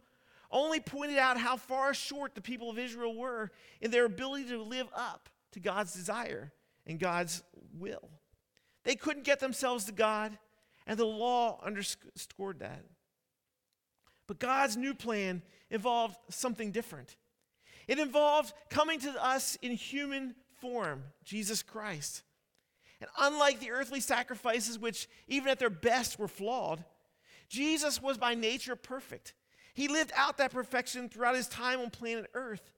only 0.51 0.79
pointed 0.79 1.17
out 1.17 1.39
how 1.39 1.57
far 1.57 1.93
short 1.93 2.35
the 2.35 2.41
people 2.41 2.69
of 2.69 2.77
Israel 2.77 3.15
were 3.15 3.51
in 3.81 3.91
their 3.91 4.05
ability 4.05 4.45
to 4.45 4.61
live 4.61 4.87
up 4.95 5.29
to 5.51 5.59
God's 5.59 5.93
desire 5.93 6.53
and 6.85 6.99
God's 6.99 7.43
will. 7.73 8.09
They 8.83 8.95
couldn't 8.95 9.23
get 9.25 9.39
themselves 9.39 9.85
to 9.85 9.91
God, 9.91 10.37
and 10.85 10.99
the 10.99 11.05
law 11.05 11.59
underscored 11.63 12.59
that. 12.59 12.83
But 14.27 14.39
God's 14.39 14.77
new 14.77 14.93
plan 14.93 15.41
involved 15.69 16.17
something 16.29 16.71
different. 16.71 17.15
It 17.87 17.99
involved 17.99 18.53
coming 18.69 18.99
to 19.01 19.23
us 19.23 19.57
in 19.61 19.71
human 19.73 20.35
form, 20.59 21.03
Jesus 21.23 21.61
Christ. 21.61 22.23
And 22.99 23.09
unlike 23.19 23.59
the 23.59 23.71
earthly 23.71 23.99
sacrifices, 23.99 24.79
which 24.79 25.07
even 25.27 25.49
at 25.49 25.59
their 25.59 25.69
best 25.69 26.17
were 26.17 26.27
flawed, 26.27 26.83
Jesus 27.49 28.01
was 28.01 28.17
by 28.17 28.33
nature 28.33 28.75
perfect. 28.75 29.33
He 29.73 29.87
lived 29.87 30.11
out 30.15 30.37
that 30.37 30.53
perfection 30.53 31.09
throughout 31.09 31.35
his 31.35 31.47
time 31.47 31.81
on 31.81 31.89
planet 31.89 32.29
Earth. 32.33 32.71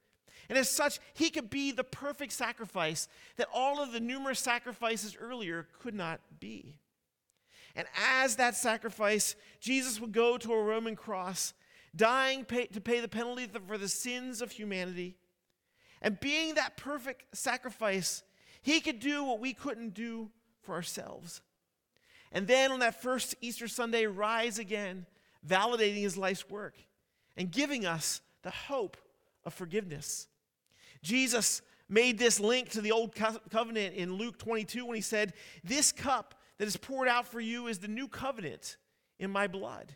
And 0.49 0.57
as 0.57 0.69
such, 0.69 0.99
he 1.13 1.29
could 1.29 1.49
be 1.49 1.71
the 1.71 1.83
perfect 1.83 2.33
sacrifice 2.33 3.07
that 3.37 3.47
all 3.53 3.81
of 3.81 3.91
the 3.91 3.99
numerous 3.99 4.39
sacrifices 4.39 5.15
earlier 5.19 5.67
could 5.79 5.93
not 5.93 6.19
be. 6.39 6.75
And 7.77 7.87
as 7.95 8.37
that 8.37 8.55
sacrifice, 8.55 9.35
Jesus 9.59 10.01
would 10.01 10.11
go 10.11 10.39
to 10.39 10.51
a 10.51 10.63
Roman 10.63 10.95
cross, 10.95 11.53
dying 11.95 12.43
pay, 12.43 12.65
to 12.65 12.81
pay 12.81 12.99
the 12.99 13.07
penalty 13.07 13.47
for 13.67 13.77
the 13.77 13.87
sins 13.87 14.41
of 14.41 14.51
humanity. 14.51 15.15
And 16.01 16.19
being 16.19 16.55
that 16.55 16.75
perfect 16.75 17.37
sacrifice, 17.37 18.23
he 18.63 18.79
could 18.81 18.99
do 18.99 19.23
what 19.23 19.39
we 19.39 19.53
couldn't 19.53 19.93
do 19.93 20.31
for 20.63 20.73
ourselves. 20.73 21.41
And 22.31 22.47
then 22.47 22.71
on 22.71 22.79
that 22.79 23.01
first 23.01 23.35
Easter 23.41 23.67
Sunday, 23.67 24.07
rise 24.07 24.57
again, 24.57 25.05
validating 25.47 26.01
his 26.01 26.17
life's 26.17 26.49
work 26.49 26.75
and 27.37 27.51
giving 27.51 27.85
us 27.85 28.21
the 28.41 28.49
hope 28.49 28.97
of 29.45 29.53
forgiveness. 29.53 30.27
Jesus 31.03 31.61
made 31.87 32.17
this 32.17 32.39
link 32.39 32.69
to 32.69 32.81
the 32.81 32.91
old 32.91 33.13
covenant 33.15 33.95
in 33.95 34.15
Luke 34.15 34.39
22 34.39 34.83
when 34.87 34.95
he 34.95 35.01
said, 35.01 35.33
This 35.63 35.91
cup 35.91 36.33
that 36.57 36.67
is 36.67 36.77
poured 36.77 37.07
out 37.07 37.27
for 37.27 37.39
you 37.39 37.67
is 37.67 37.79
the 37.79 37.87
new 37.87 38.07
covenant 38.07 38.77
in 39.19 39.31
my 39.31 39.47
blood. 39.47 39.95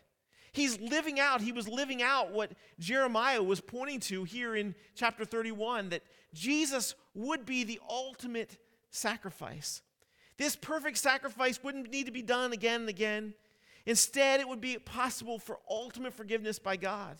He's 0.52 0.78
living 0.80 1.18
out, 1.18 1.40
he 1.40 1.52
was 1.52 1.66
living 1.66 2.02
out 2.02 2.32
what 2.32 2.52
Jeremiah 2.78 3.42
was 3.42 3.60
pointing 3.60 4.00
to 4.00 4.24
here 4.24 4.54
in 4.54 4.74
chapter 4.94 5.24
31 5.24 5.88
that 5.90 6.02
Jesus 6.34 6.94
would 7.14 7.46
be 7.46 7.64
the 7.64 7.80
ultimate 7.88 8.58
sacrifice. 8.90 9.80
This 10.36 10.54
perfect 10.54 10.98
sacrifice 10.98 11.62
wouldn't 11.62 11.90
need 11.90 12.06
to 12.06 12.12
be 12.12 12.22
done 12.22 12.52
again 12.52 12.80
and 12.80 12.88
again. 12.88 13.34
Instead, 13.86 14.40
it 14.40 14.48
would 14.48 14.60
be 14.60 14.76
possible 14.76 15.38
for 15.38 15.58
ultimate 15.68 16.12
forgiveness 16.12 16.58
by 16.58 16.76
God 16.76 17.16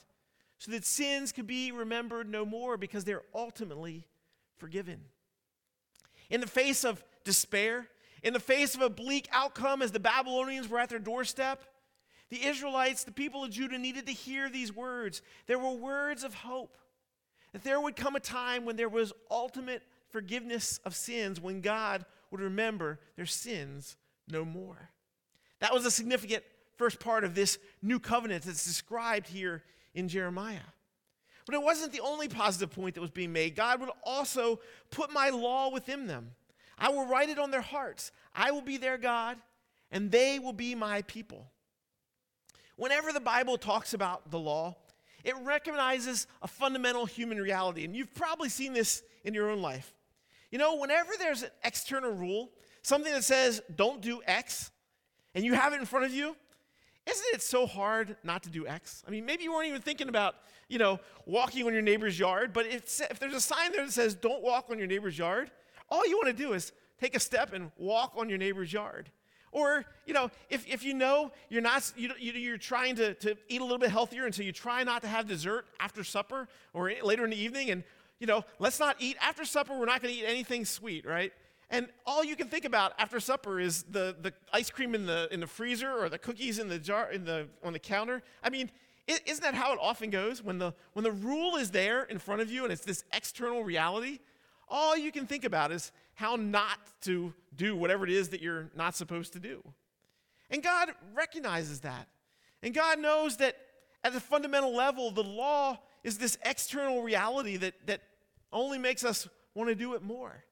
so 0.59 0.71
that 0.71 0.85
sins 0.85 1.33
could 1.33 1.47
be 1.47 1.73
remembered 1.73 2.29
no 2.29 2.45
more 2.45 2.77
because 2.77 3.05
they're 3.05 3.25
ultimately 3.35 4.07
forgiven. 4.59 5.01
In 6.31 6.41
the 6.41 6.47
face 6.47 6.85
of 6.85 7.03
despair, 7.25 7.89
in 8.23 8.33
the 8.33 8.41
face 8.41 8.75
of 8.75 8.81
a 8.81 8.91
bleak 8.91 9.29
outcome 9.33 9.83
as 9.83 9.93
the 9.93 10.00
Babylonians 10.00 10.69
were 10.69 10.79
at 10.79 10.88
their 10.88 10.99
doorstep, 10.99 11.62
the 12.31 12.45
Israelites, 12.47 13.05
the 13.05 13.12
people 13.12 13.45
of 13.45 13.50
Judah, 13.50 13.79
needed 13.79 14.07
to 14.07 14.12
hear 14.12 14.49
these 14.49 14.75
words. 14.75 15.23
There 15.47 15.59
were 15.59 15.73
words 15.73 16.25
of 16.25 16.35
hope 16.35 16.76
that 17.52 17.64
there 17.64 17.81
would 17.81 17.97
come 17.97 18.17
a 18.17 18.21
time 18.21 18.64
when 18.64 18.76
there 18.76 18.88
was 18.88 19.12
ultimate 19.31 19.83
forgiveness 20.11 20.79
of 20.85 20.95
sins, 20.95 21.41
when 21.41 21.61
God 21.61 22.05
would 22.31 22.41
remember 22.41 23.00
their 23.17 23.26
sins 23.26 23.97
no 24.29 24.45
more. 24.45 24.91
That 25.61 25.75
was 25.75 25.85
a 25.85 25.91
significant 25.91 26.43
first 26.76 27.00
part 27.00 27.25
of 27.25 27.35
this 27.35 27.59
new 27.83 28.00
covenant 28.00 28.45
that's 28.45 28.64
described 28.64 29.29
here 29.29 29.62
in 29.95 30.09
Jeremiah. 30.09 30.59
But 31.45 31.55
it 31.55 31.62
wasn't 31.62 31.93
the 31.93 32.00
only 32.00 32.29
positive 32.29 32.71
point 32.71 32.95
that 32.95 33.00
was 33.00 33.11
being 33.11 33.33
made. 33.33 33.57
God 33.57 33.81
would 33.81 33.91
also 34.05 34.61
put 34.91 35.12
my 35.12 35.31
law 35.31 35.71
within 35.71 36.07
them. 36.07 36.31
I 36.83 36.89
will 36.89 37.07
write 37.07 37.29
it 37.29 37.39
on 37.39 37.53
their 37.53 37.61
hearts. 37.61 38.11
I 38.35 38.51
will 38.51 38.61
be 38.61 38.77
their 38.77 38.99
God, 38.99 39.39
and 39.93 40.11
they 40.11 40.41
will 40.41 40.53
be 40.53 40.75
my 40.75 41.03
people. 41.03 41.47
Whenever 42.75 43.12
the 43.12 43.21
Bible 43.21 43.57
talks 43.57 43.95
about 43.95 44.33
the 44.33 44.39
law, 44.39 44.75
it 45.23 45.37
recognizes 45.45 46.27
a 46.43 46.49
fundamental 46.49 47.07
human 47.07 47.39
reality. 47.39 47.85
And 47.85 47.95
you've 47.95 48.12
probably 48.15 48.49
seen 48.49 48.73
this 48.73 49.05
in 49.23 49.33
your 49.33 49.49
own 49.49 49.62
life. 49.62 49.95
You 50.51 50.59
know, 50.59 50.75
whenever 50.75 51.12
there's 51.17 51.45
an 51.45 51.51
external 51.62 52.11
rule, 52.11 52.51
something 52.83 53.12
that 53.12 53.23
says 53.23 53.62
don't 53.77 54.01
do 54.01 54.21
X, 54.27 54.73
and 55.37 55.45
you 55.45 55.55
have 55.55 55.73
it 55.73 55.79
in 55.79 55.87
front 55.87 56.05
of 56.05 56.12
you, 56.12 56.35
isn't 57.07 57.27
it 57.33 57.43
so 57.43 57.65
hard 57.65 58.17
not 58.25 58.43
to 58.43 58.51
do 58.51 58.67
X? 58.67 59.05
I 59.07 59.12
mean, 59.12 59.25
maybe 59.25 59.45
you 59.45 59.53
weren't 59.53 59.69
even 59.69 59.83
thinking 59.83 60.09
about, 60.09 60.35
you 60.69 60.79
know, 60.79 60.99
walking 61.27 61.65
on 61.65 61.73
your 61.73 61.83
neighbor's 61.83 62.19
yard, 62.19 62.53
but 62.53 62.67
if, 62.67 63.01
if 63.09 63.21
there's 63.21 63.35
a 63.35 63.41
sign 63.41 63.71
there 63.71 63.85
that 63.85 63.93
says 63.93 64.17
don't 64.17 64.43
walk 64.43 64.67
on 64.69 64.79
your 64.79 64.89
neighbor's 64.89 65.17
yard, 65.17 65.53
all 65.93 66.07
you 66.09 66.17
want 66.17 66.35
to 66.35 66.43
do 66.43 66.55
is 66.55 66.73
take 66.99 67.15
a 67.15 67.21
step 67.21 67.53
and 67.53 67.71
walk 67.77 68.15
on 68.17 68.31
your 68.31 68.39
neighbor's 68.39 68.73
yard. 68.73 69.11
Or, 69.53 69.85
you 70.07 70.15
know, 70.15 70.31
if, 70.49 70.67
if 70.67 70.83
you 70.83 70.95
know 70.95 71.31
you're 71.51 71.61
not, 71.61 71.93
you, 71.95 72.11
you're 72.19 72.57
trying 72.57 72.97
to, 72.97 73.13
to 73.15 73.37
eat 73.49 73.61
a 73.61 73.65
little 73.65 73.79
bit 73.79 73.91
healthier, 73.91 74.25
and 74.25 74.35
so 74.35 74.43
you 74.43 74.53
try 74.53 74.83
not 74.83 75.03
to 75.03 75.09
have 75.09 75.29
dessert 75.29 75.67
after 75.79 76.03
supper 76.03 76.49
or 76.73 76.91
later 77.03 77.25
in 77.25 77.31
the 77.31 77.37
evening, 77.37 77.71
and, 77.71 77.85
you 78.19 78.27
know, 78.27 78.43
let's 78.59 78.81
not 78.81 78.97
eat 79.01 79.19
after 79.21 79.45
supper, 79.45 79.79
we're 79.79 79.85
not 79.85 80.01
going 80.01 80.15
to 80.15 80.21
eat 80.21 80.25
anything 80.25 80.65
sweet, 80.65 81.05
right? 81.05 81.33
And 81.69 81.89
all 82.07 82.25
you 82.25 82.37
can 82.37 82.49
think 82.49 82.65
about 82.65 82.95
after 82.99 83.21
supper 83.21 83.61
is 83.61 83.83
the, 83.83 84.17
the 84.23 84.33
ice 84.55 84.71
cream 84.71 84.95
in 84.95 85.05
the, 85.05 85.29
in 85.31 85.41
the 85.41 85.47
freezer 85.47 85.93
or 85.93 86.09
the 86.09 86.19
cookies 86.19 86.59
in 86.59 86.69
the 86.69 86.79
jar 86.79 87.13
in 87.13 87.25
the, 87.25 87.49
on 87.63 87.75
the 87.75 87.79
counter. 87.79 88.23
I 88.43 88.49
mean, 88.49 88.71
isn't 89.07 89.43
that 89.43 89.55
how 89.55 89.75
it 89.75 89.79
often 89.83 90.09
goes? 90.09 90.43
When 90.43 90.59
the, 90.59 90.73
when 90.95 91.03
the 91.03 91.13
rule 91.13 91.57
is 91.57 91.71
there 91.71 92.05
in 92.05 92.19
front 92.19 92.41
of 92.41 92.51
you 92.51 92.65
and 92.65 92.73
it's 92.73 92.85
this 92.85 93.05
external 93.13 93.65
reality, 93.65 94.21
all 94.73 94.97
you 94.97 95.12
can 95.12 95.26
think 95.26 95.45
about 95.45 95.71
is 95.71 95.93
how 96.14 96.35
not 96.37 96.79
to 97.02 97.33
do 97.55 97.76
whatever 97.76 98.05
it 98.05 98.11
is 98.11 98.31
that 98.31 98.41
you're 98.41 98.71
not 98.75 98.97
supposed 98.97 99.35
to 99.35 99.38
do. 99.38 99.62
And 100.50 100.62
God 100.62 100.91
recognizes 101.14 101.81
that. 101.81 102.09
And 102.62 102.75
God 102.75 102.99
knows 102.99 103.37
that 103.37 103.57
at 104.02 104.12
the 104.12 104.21
fundamental 104.21 104.75
level, 104.75 105.11
the 105.11 105.23
law 105.23 105.79
is 106.02 106.19
this 106.19 106.38
external 106.45 107.02
reality 107.02 107.57
that, 107.59 107.75
that 107.87 108.00
only 108.52 108.79
makes 108.79 109.05
us 109.05 109.29
want 109.55 109.69
to 109.69 109.75
do 109.75 109.95
it 109.95 110.02
more. 110.02 110.45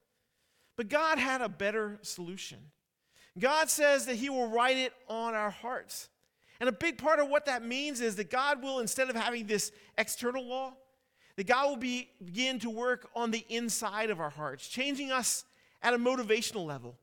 But 0.77 0.89
God 0.89 1.19
had 1.19 1.41
a 1.41 1.49
better 1.49 1.99
solution. 2.03 2.59
God 3.39 3.71
says 3.71 4.07
that 4.07 4.17
He 4.17 4.31
will 4.31 4.49
write 4.49 4.77
it 4.77 4.93
on 5.09 5.35
our 5.35 5.51
hearts. 5.51 6.09
And 6.61 6.69
a 6.69 6.73
big 6.73 6.99
part 6.99 7.21
of 7.21 7.29
what 7.29 7.47
that 7.47 7.65
means 7.65 8.01
is 8.01 8.17
that 8.17 8.31
God 8.31 8.63
will, 8.63 8.81
instead 8.81 9.09
of 9.09 9.17
having 9.17 9.47
this 9.47 9.73
external 9.97 10.45
law, 10.45 10.75
that 11.41 11.47
God 11.47 11.71
will 11.71 11.77
be, 11.77 12.11
begin 12.23 12.59
to 12.59 12.69
work 12.69 13.09
on 13.17 13.31
the 13.31 13.47
inside 13.49 14.11
of 14.11 14.21
our 14.21 14.29
hearts, 14.29 14.69
changing 14.69 15.11
us 15.11 15.47
at 15.83 15.95
a 15.95 15.97
motivational 15.97 16.67
level, 16.67 16.99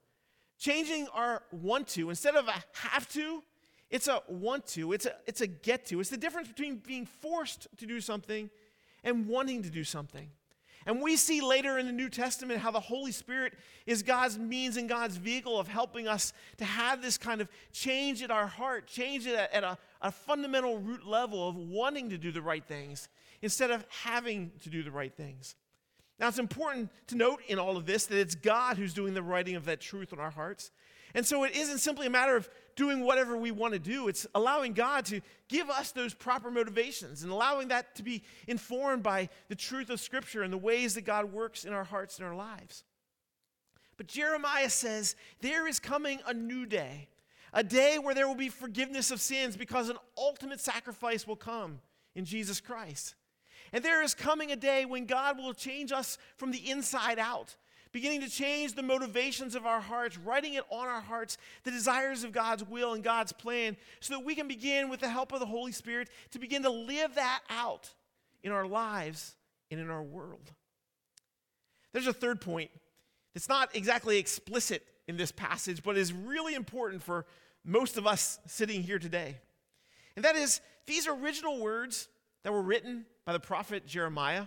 changing 0.59 1.07
our 1.11 1.41
want 1.51 1.87
to. 1.87 2.11
Instead 2.11 2.35
of 2.35 2.47
a 2.47 2.63
have 2.73 3.09
to, 3.13 3.41
it's 3.89 4.07
a 4.07 4.21
want 4.27 4.67
to, 4.67 4.93
it's 4.93 5.07
a, 5.07 5.15
it's 5.25 5.41
a 5.41 5.47
get 5.47 5.87
to. 5.87 5.99
It's 5.99 6.11
the 6.11 6.17
difference 6.17 6.49
between 6.49 6.75
being 6.85 7.07
forced 7.07 7.67
to 7.77 7.87
do 7.87 7.99
something 7.99 8.51
and 9.03 9.27
wanting 9.27 9.63
to 9.63 9.71
do 9.71 9.83
something. 9.83 10.29
And 10.85 11.01
we 11.01 11.15
see 11.15 11.41
later 11.41 11.79
in 11.79 11.87
the 11.87 11.91
New 11.91 12.07
Testament 12.07 12.59
how 12.59 12.69
the 12.69 12.79
Holy 12.79 13.11
Spirit 13.11 13.53
is 13.87 14.03
God's 14.03 14.37
means 14.37 14.77
and 14.77 14.87
God's 14.87 15.17
vehicle 15.17 15.59
of 15.59 15.67
helping 15.67 16.07
us 16.07 16.31
to 16.57 16.63
have 16.63 17.01
this 17.01 17.17
kind 17.17 17.41
of 17.41 17.49
change 17.73 18.21
in 18.21 18.29
our 18.29 18.45
heart, 18.45 18.85
change 18.85 19.25
it 19.25 19.33
at 19.33 19.63
a, 19.63 19.79
a 19.99 20.11
fundamental 20.11 20.77
root 20.77 21.07
level 21.07 21.49
of 21.49 21.55
wanting 21.55 22.11
to 22.11 22.19
do 22.19 22.31
the 22.31 22.43
right 22.43 22.63
things 22.63 23.09
instead 23.41 23.71
of 23.71 23.85
having 24.03 24.51
to 24.63 24.69
do 24.69 24.83
the 24.83 24.91
right 24.91 25.13
things. 25.13 25.55
Now, 26.19 26.27
it's 26.27 26.39
important 26.39 26.89
to 27.07 27.15
note 27.15 27.41
in 27.47 27.59
all 27.59 27.77
of 27.77 27.85
this 27.85 28.07
that 28.07 28.19
it's 28.19 28.35
God 28.35 28.77
who's 28.77 28.93
doing 28.93 29.13
the 29.13 29.21
writing 29.21 29.55
of 29.55 29.65
that 29.65 29.79
truth 29.79 30.13
in 30.13 30.19
our 30.19 30.31
hearts. 30.31 30.71
And 31.13 31.25
so 31.25 31.43
it 31.43 31.55
isn't 31.55 31.79
simply 31.79 32.07
a 32.07 32.09
matter 32.09 32.35
of 32.35 32.49
doing 32.75 33.01
whatever 33.01 33.37
we 33.37 33.51
want 33.51 33.73
to 33.73 33.79
do. 33.79 34.07
It's 34.07 34.27
allowing 34.35 34.73
God 34.73 35.05
to 35.05 35.21
give 35.47 35.69
us 35.69 35.91
those 35.91 36.13
proper 36.13 36.51
motivations 36.51 37.23
and 37.23 37.31
allowing 37.31 37.69
that 37.69 37.95
to 37.95 38.03
be 38.03 38.23
informed 38.47 39.03
by 39.03 39.29
the 39.47 39.55
truth 39.55 39.89
of 39.89 39.99
Scripture 39.99 40.43
and 40.43 40.51
the 40.51 40.57
ways 40.57 40.95
that 40.95 41.05
God 41.05 41.31
works 41.31 41.65
in 41.65 41.73
our 41.73 41.83
hearts 41.83 42.17
and 42.17 42.27
our 42.27 42.35
lives. 42.35 42.83
But 43.97 44.07
Jeremiah 44.07 44.69
says 44.69 45.15
there 45.41 45.67
is 45.67 45.79
coming 45.79 46.19
a 46.27 46.33
new 46.33 46.65
day, 46.65 47.07
a 47.53 47.63
day 47.63 47.97
where 47.97 48.13
there 48.13 48.27
will 48.27 48.35
be 48.35 48.49
forgiveness 48.49 49.09
of 49.09 49.21
sins 49.21 49.57
because 49.57 49.89
an 49.89 49.97
ultimate 50.17 50.59
sacrifice 50.59 51.25
will 51.25 51.35
come 51.35 51.79
in 52.15 52.25
Jesus 52.25 52.59
Christ. 52.59 53.15
And 53.73 53.83
there 53.83 54.03
is 54.03 54.13
coming 54.13 54.51
a 54.51 54.55
day 54.55 54.85
when 54.85 55.05
God 55.05 55.37
will 55.37 55.53
change 55.53 55.91
us 55.91 56.17
from 56.37 56.51
the 56.51 56.69
inside 56.69 57.19
out 57.19 57.55
beginning 57.91 58.21
to 58.21 58.29
change 58.29 58.73
the 58.73 58.83
motivations 58.83 59.55
of 59.55 59.65
our 59.65 59.79
hearts, 59.79 60.17
writing 60.17 60.53
it 60.53 60.63
on 60.69 60.87
our 60.87 61.01
hearts, 61.01 61.37
the 61.63 61.71
desires 61.71 62.23
of 62.23 62.31
God's 62.31 62.63
will 62.63 62.93
and 62.93 63.03
God's 63.03 63.31
plan, 63.31 63.75
so 63.99 64.13
that 64.13 64.25
we 64.25 64.35
can 64.35 64.47
begin, 64.47 64.89
with 64.89 64.99
the 64.99 65.09
help 65.09 65.31
of 65.31 65.39
the 65.39 65.45
Holy 65.45 65.71
Spirit, 65.71 66.09
to 66.31 66.39
begin 66.39 66.63
to 66.63 66.69
live 66.69 67.15
that 67.15 67.41
out 67.49 67.89
in 68.43 68.51
our 68.51 68.67
lives 68.67 69.35
and 69.71 69.79
in 69.79 69.89
our 69.89 70.03
world. 70.03 70.51
There's 71.93 72.07
a 72.07 72.13
third 72.13 72.41
point 72.41 72.69
that's 73.33 73.49
not 73.49 73.75
exactly 73.75 74.17
explicit 74.19 74.83
in 75.07 75.17
this 75.17 75.31
passage, 75.31 75.81
but 75.83 75.97
is 75.97 76.13
really 76.13 76.53
important 76.53 77.01
for 77.01 77.25
most 77.63 77.97
of 77.97 78.05
us 78.05 78.39
sitting 78.45 78.83
here 78.83 78.99
today. 78.99 79.37
And 80.15 80.25
that 80.25 80.35
is, 80.35 80.61
these 80.85 81.07
original 81.07 81.59
words 81.59 82.07
that 82.47 82.53
were 82.53 82.61
written 82.61 83.05
by 83.25 83.33
the 83.33 83.41
prophet 83.41 83.85
Jeremiah 83.85 84.45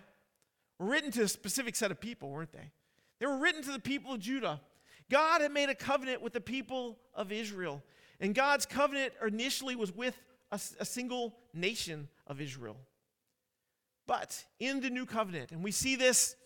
were 0.79 0.87
written 0.87 1.11
to 1.11 1.25
a 1.25 1.29
specific 1.29 1.77
set 1.77 1.91
of 1.91 2.01
people, 2.01 2.31
weren't 2.31 2.51
they? 2.51 2.71
They 3.19 3.27
were 3.27 3.37
written 3.37 3.63
to 3.65 3.73
the 3.73 3.79
people 3.79 4.15
of 4.15 4.21
Judah. 4.21 4.63
God 5.11 5.43
had 5.43 5.53
made 5.53 5.69
a 5.69 5.75
covenant 5.75 6.23
with 6.23 6.33
the 6.33 6.41
people 6.41 6.97
of 7.15 7.31
Israel. 7.31 7.83
And 8.19 8.35
God's 8.35 8.65
covenant 8.65 9.13
initially 9.23 9.77
was 9.77 9.95
with 9.95 10.19
a, 10.51 10.59
a, 10.79 10.85
single 10.87 11.37
nation 11.53 12.09
of 12.27 12.41
Israel. 12.41 12.79
But 14.07 14.47
in 14.59 14.81
the 14.81 14.89
new 14.89 15.05
covenant, 15.05 15.53
and 15.53 15.63
we 15.63 15.71
see 15.71 15.95
this 15.95 16.37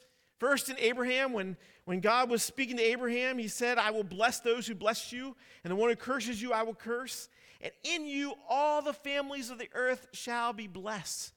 first 0.40 0.68
in 0.68 0.76
Abraham, 0.80 1.32
when, 1.32 1.56
when 1.84 2.00
God 2.00 2.30
was 2.30 2.42
speaking 2.42 2.78
to 2.78 2.82
Abraham, 2.82 3.38
he 3.38 3.46
said, 3.46 3.78
I 3.78 3.92
will 3.92 4.02
bless 4.02 4.40
those 4.40 4.66
who 4.66 4.74
bless 4.74 5.12
you, 5.12 5.36
and 5.62 5.70
the 5.70 5.76
one 5.76 5.88
who 5.88 5.94
curses 5.94 6.42
you, 6.42 6.52
I 6.52 6.64
will 6.64 6.74
curse. 6.74 7.28
And 7.60 7.70
in 7.84 8.06
you, 8.06 8.34
all 8.48 8.82
the 8.82 8.92
families 8.92 9.50
of 9.50 9.58
the 9.58 9.68
earth 9.72 10.08
shall 10.12 10.52
be 10.52 10.66
blessed. 10.66 11.33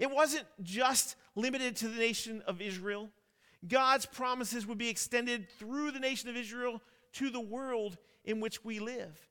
It 0.00 0.10
wasn't 0.10 0.46
just 0.62 1.14
limited 1.36 1.76
to 1.76 1.88
the 1.88 1.98
nation 1.98 2.42
of 2.46 2.62
Israel. 2.62 3.10
God's 3.68 4.06
promises 4.06 4.66
would 4.66 4.78
be 4.78 4.88
extended 4.88 5.50
through 5.58 5.90
the 5.90 6.00
nation 6.00 6.30
of 6.30 6.36
Israel 6.38 6.80
to 7.12 7.28
the 7.28 7.40
world 7.40 7.98
in 8.24 8.40
which 8.40 8.64
we 8.64 8.80
live. 8.80 9.28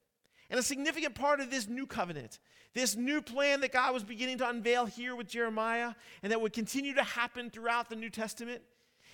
And 0.48 0.60
a 0.60 0.64
significant 0.64 1.16
part 1.16 1.40
of 1.40 1.50
this 1.50 1.68
new 1.68 1.88
covenant, 1.88 2.38
this 2.76 2.96
new 2.96 3.20
plan 3.20 3.62
that 3.62 3.74
God 3.74 3.96
was 3.96 4.04
beginning 4.04 4.38
to 4.38 4.48
unveil 4.48 4.86
here 4.86 5.16
with 5.16 5.28
Jeremiah 5.28 5.96
and 6.22 6.32
that 6.32 6.40
would 6.40 6.54
continue 6.54 6.94
to 6.94 7.04
happen 7.04 7.50
throughout 7.50 7.90
the 7.90 7.96
New 7.96 8.12
Testament, 8.12 8.62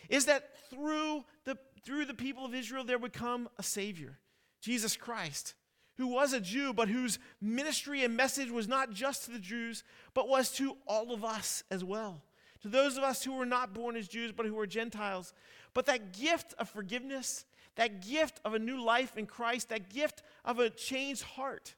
is 0.09 0.25
that 0.25 0.49
through 0.69 1.23
the, 1.45 1.57
through 1.85 2.03
the 2.03 2.13
people 2.13 2.43
of 2.43 2.53
Israel 2.53 2.83
there 2.83 2.97
would 2.97 3.13
come 3.13 3.47
a 3.57 3.63
Savior, 3.63 4.19
Jesus 4.59 4.97
Christ, 4.97 5.53
who 5.97 6.07
was 6.07 6.33
a 6.33 6.41
Jew, 6.41 6.73
but 6.73 6.89
whose 6.89 7.19
ministry 7.41 8.03
and 8.03 8.17
message 8.17 8.51
was 8.51 8.67
not 8.67 8.91
just 8.91 9.25
to 9.25 9.31
the 9.31 9.39
Jews, 9.39 9.83
but 10.13 10.27
was 10.27 10.51
to 10.53 10.77
all 10.87 11.13
of 11.13 11.23
us 11.23 11.63
as 11.71 11.83
well 11.83 12.21
to 12.65 12.71
those 12.71 12.97
of 12.97 13.03
us 13.03 13.23
who 13.23 13.33
were 13.33 13.45
not 13.45 13.75
born 13.75 13.95
as 13.95 14.07
Jews 14.07 14.31
but 14.31 14.47
who 14.47 14.55
were 14.55 14.65
Gentiles. 14.65 15.33
But 15.75 15.85
that 15.85 16.13
gift 16.13 16.55
of 16.57 16.67
forgiveness, 16.67 17.45
that 17.75 18.03
gift 18.03 18.41
of 18.43 18.55
a 18.55 18.59
new 18.59 18.83
life 18.83 19.17
in 19.17 19.27
Christ, 19.27 19.69
that 19.69 19.93
gift 19.93 20.23
of 20.43 20.57
a 20.57 20.71
changed 20.71 21.21
heart 21.21 21.75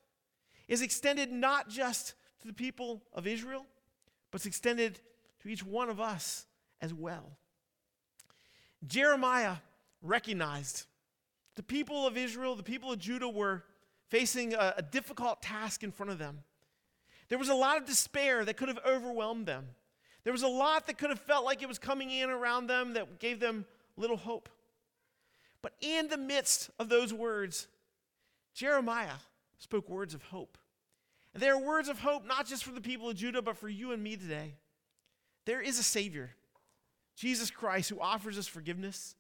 is 0.70 0.82
extended 0.82 1.30
not 1.30 1.68
just 1.68 2.14
to 2.40 2.48
the 2.48 2.54
people 2.54 3.04
of 3.12 3.28
Israel, 3.28 3.66
but 4.32 4.40
it's 4.40 4.46
extended 4.46 5.02
to 5.42 5.50
each 5.50 5.62
one 5.62 5.90
of 5.90 6.00
us 6.00 6.46
as 6.80 6.94
well. 6.94 7.38
Jeremiah 8.86 9.58
recognized 10.02 10.86
the 11.56 11.64
people 11.64 12.08
of 12.08 12.16
Israel, 12.16 12.56
the 12.56 12.64
people 12.64 12.94
of 12.94 13.00
Judah 13.00 13.28
were 13.28 13.66
facing 14.10 14.54
a, 14.54 14.76
a 14.78 14.82
difficult 14.82 15.42
task 15.42 15.84
in 15.84 15.92
front 15.92 16.12
of 16.12 16.18
them. 16.18 16.40
There 17.30 17.38
was 17.38 17.50
a 17.50 17.56
lot 17.56 17.78
of 17.78 17.86
despair 17.86 18.46
that 18.46 18.56
could 18.56 18.70
have 18.70 18.80
overwhelmed 18.86 19.46
them. 19.46 19.68
There 20.24 20.34
was 20.34 20.44
a 20.44 20.48
lot 20.48 20.88
that 20.88 20.98
could 20.98 21.10
have 21.10 21.20
felt 21.20 21.46
like 21.46 21.62
it 21.62 21.68
was 21.68 21.80
coming 21.80 22.12
in 22.12 22.30
around 22.30 22.68
them 22.68 22.94
that 22.94 23.20
gave 23.20 23.40
them 23.40 23.66
little 23.96 24.18
hope. 24.18 24.50
But 25.62 25.74
in 25.82 26.08
the 26.08 26.18
midst 26.18 26.70
of 26.80 26.90
those 26.90 27.14
words, 27.14 27.68
Jeremiah 28.54 29.20
spoke 29.58 29.90
words 29.90 30.14
of 30.14 30.24
hope. 30.24 30.58
And 31.34 31.44
they 31.44 31.50
are 31.50 31.60
words 31.60 31.90
of 31.90 32.00
hope 32.00 32.26
not 32.26 32.48
just 32.48 32.64
for 32.64 32.72
the 32.72 32.82
people 32.82 33.10
of 33.10 33.16
Judah, 33.16 33.42
but 33.42 33.58
for 33.58 33.70
you 33.70 33.92
and 33.92 34.02
me 34.02 34.16
today. 34.16 34.56
There 35.46 35.62
is 35.62 35.80
a 35.80 35.84
Savior, 35.84 36.32
Jesus 37.16 37.52
Christ, 37.52 37.90
who 37.90 38.00
offers 38.00 38.38
us 38.38 38.48
forgiveness. 38.48 39.16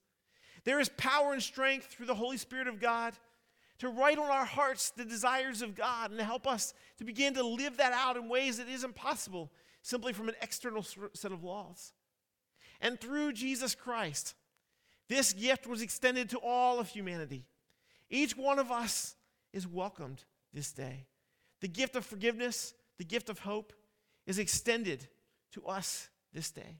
There 0.63 0.79
is 0.79 0.89
power 0.89 1.33
and 1.33 1.41
strength 1.41 1.87
through 1.87 2.07
the 2.07 2.15
Holy 2.15 2.37
Spirit 2.37 2.67
of 2.67 2.79
God 2.79 3.13
to 3.79 3.89
write 3.89 4.17
on 4.17 4.29
our 4.29 4.45
hearts 4.45 4.89
the 4.89 5.05
desires 5.05 5.61
of 5.61 5.75
God 5.75 6.11
and 6.11 6.19
help 6.19 6.47
us 6.47 6.73
to 6.97 7.03
begin 7.03 7.33
to 7.35 7.43
live 7.43 7.77
that 7.77 7.93
out 7.93 8.17
in 8.17 8.27
ways 8.27 8.57
that 8.57 8.67
isn't 8.67 8.95
possible 8.95 9.51
simply 9.81 10.13
from 10.13 10.29
an 10.29 10.35
external 10.41 10.83
set 10.83 11.31
of 11.31 11.43
laws. 11.43 11.93
And 12.81 12.99
through 12.99 13.33
Jesus 13.33 13.75
Christ, 13.75 14.35
this 15.07 15.33
gift 15.33 15.67
was 15.67 15.81
extended 15.81 16.29
to 16.31 16.39
all 16.39 16.79
of 16.79 16.89
humanity. 16.89 17.45
Each 18.09 18.35
one 18.35 18.59
of 18.59 18.71
us 18.71 19.15
is 19.53 19.67
welcomed 19.67 20.23
this 20.53 20.71
day. 20.71 21.07
The 21.61 21.67
gift 21.67 21.95
of 21.95 22.05
forgiveness, 22.05 22.73
the 22.97 23.05
gift 23.05 23.29
of 23.29 23.39
hope, 23.39 23.73
is 24.25 24.39
extended 24.39 25.07
to 25.53 25.65
us 25.65 26.09
this 26.33 26.51
day. 26.51 26.77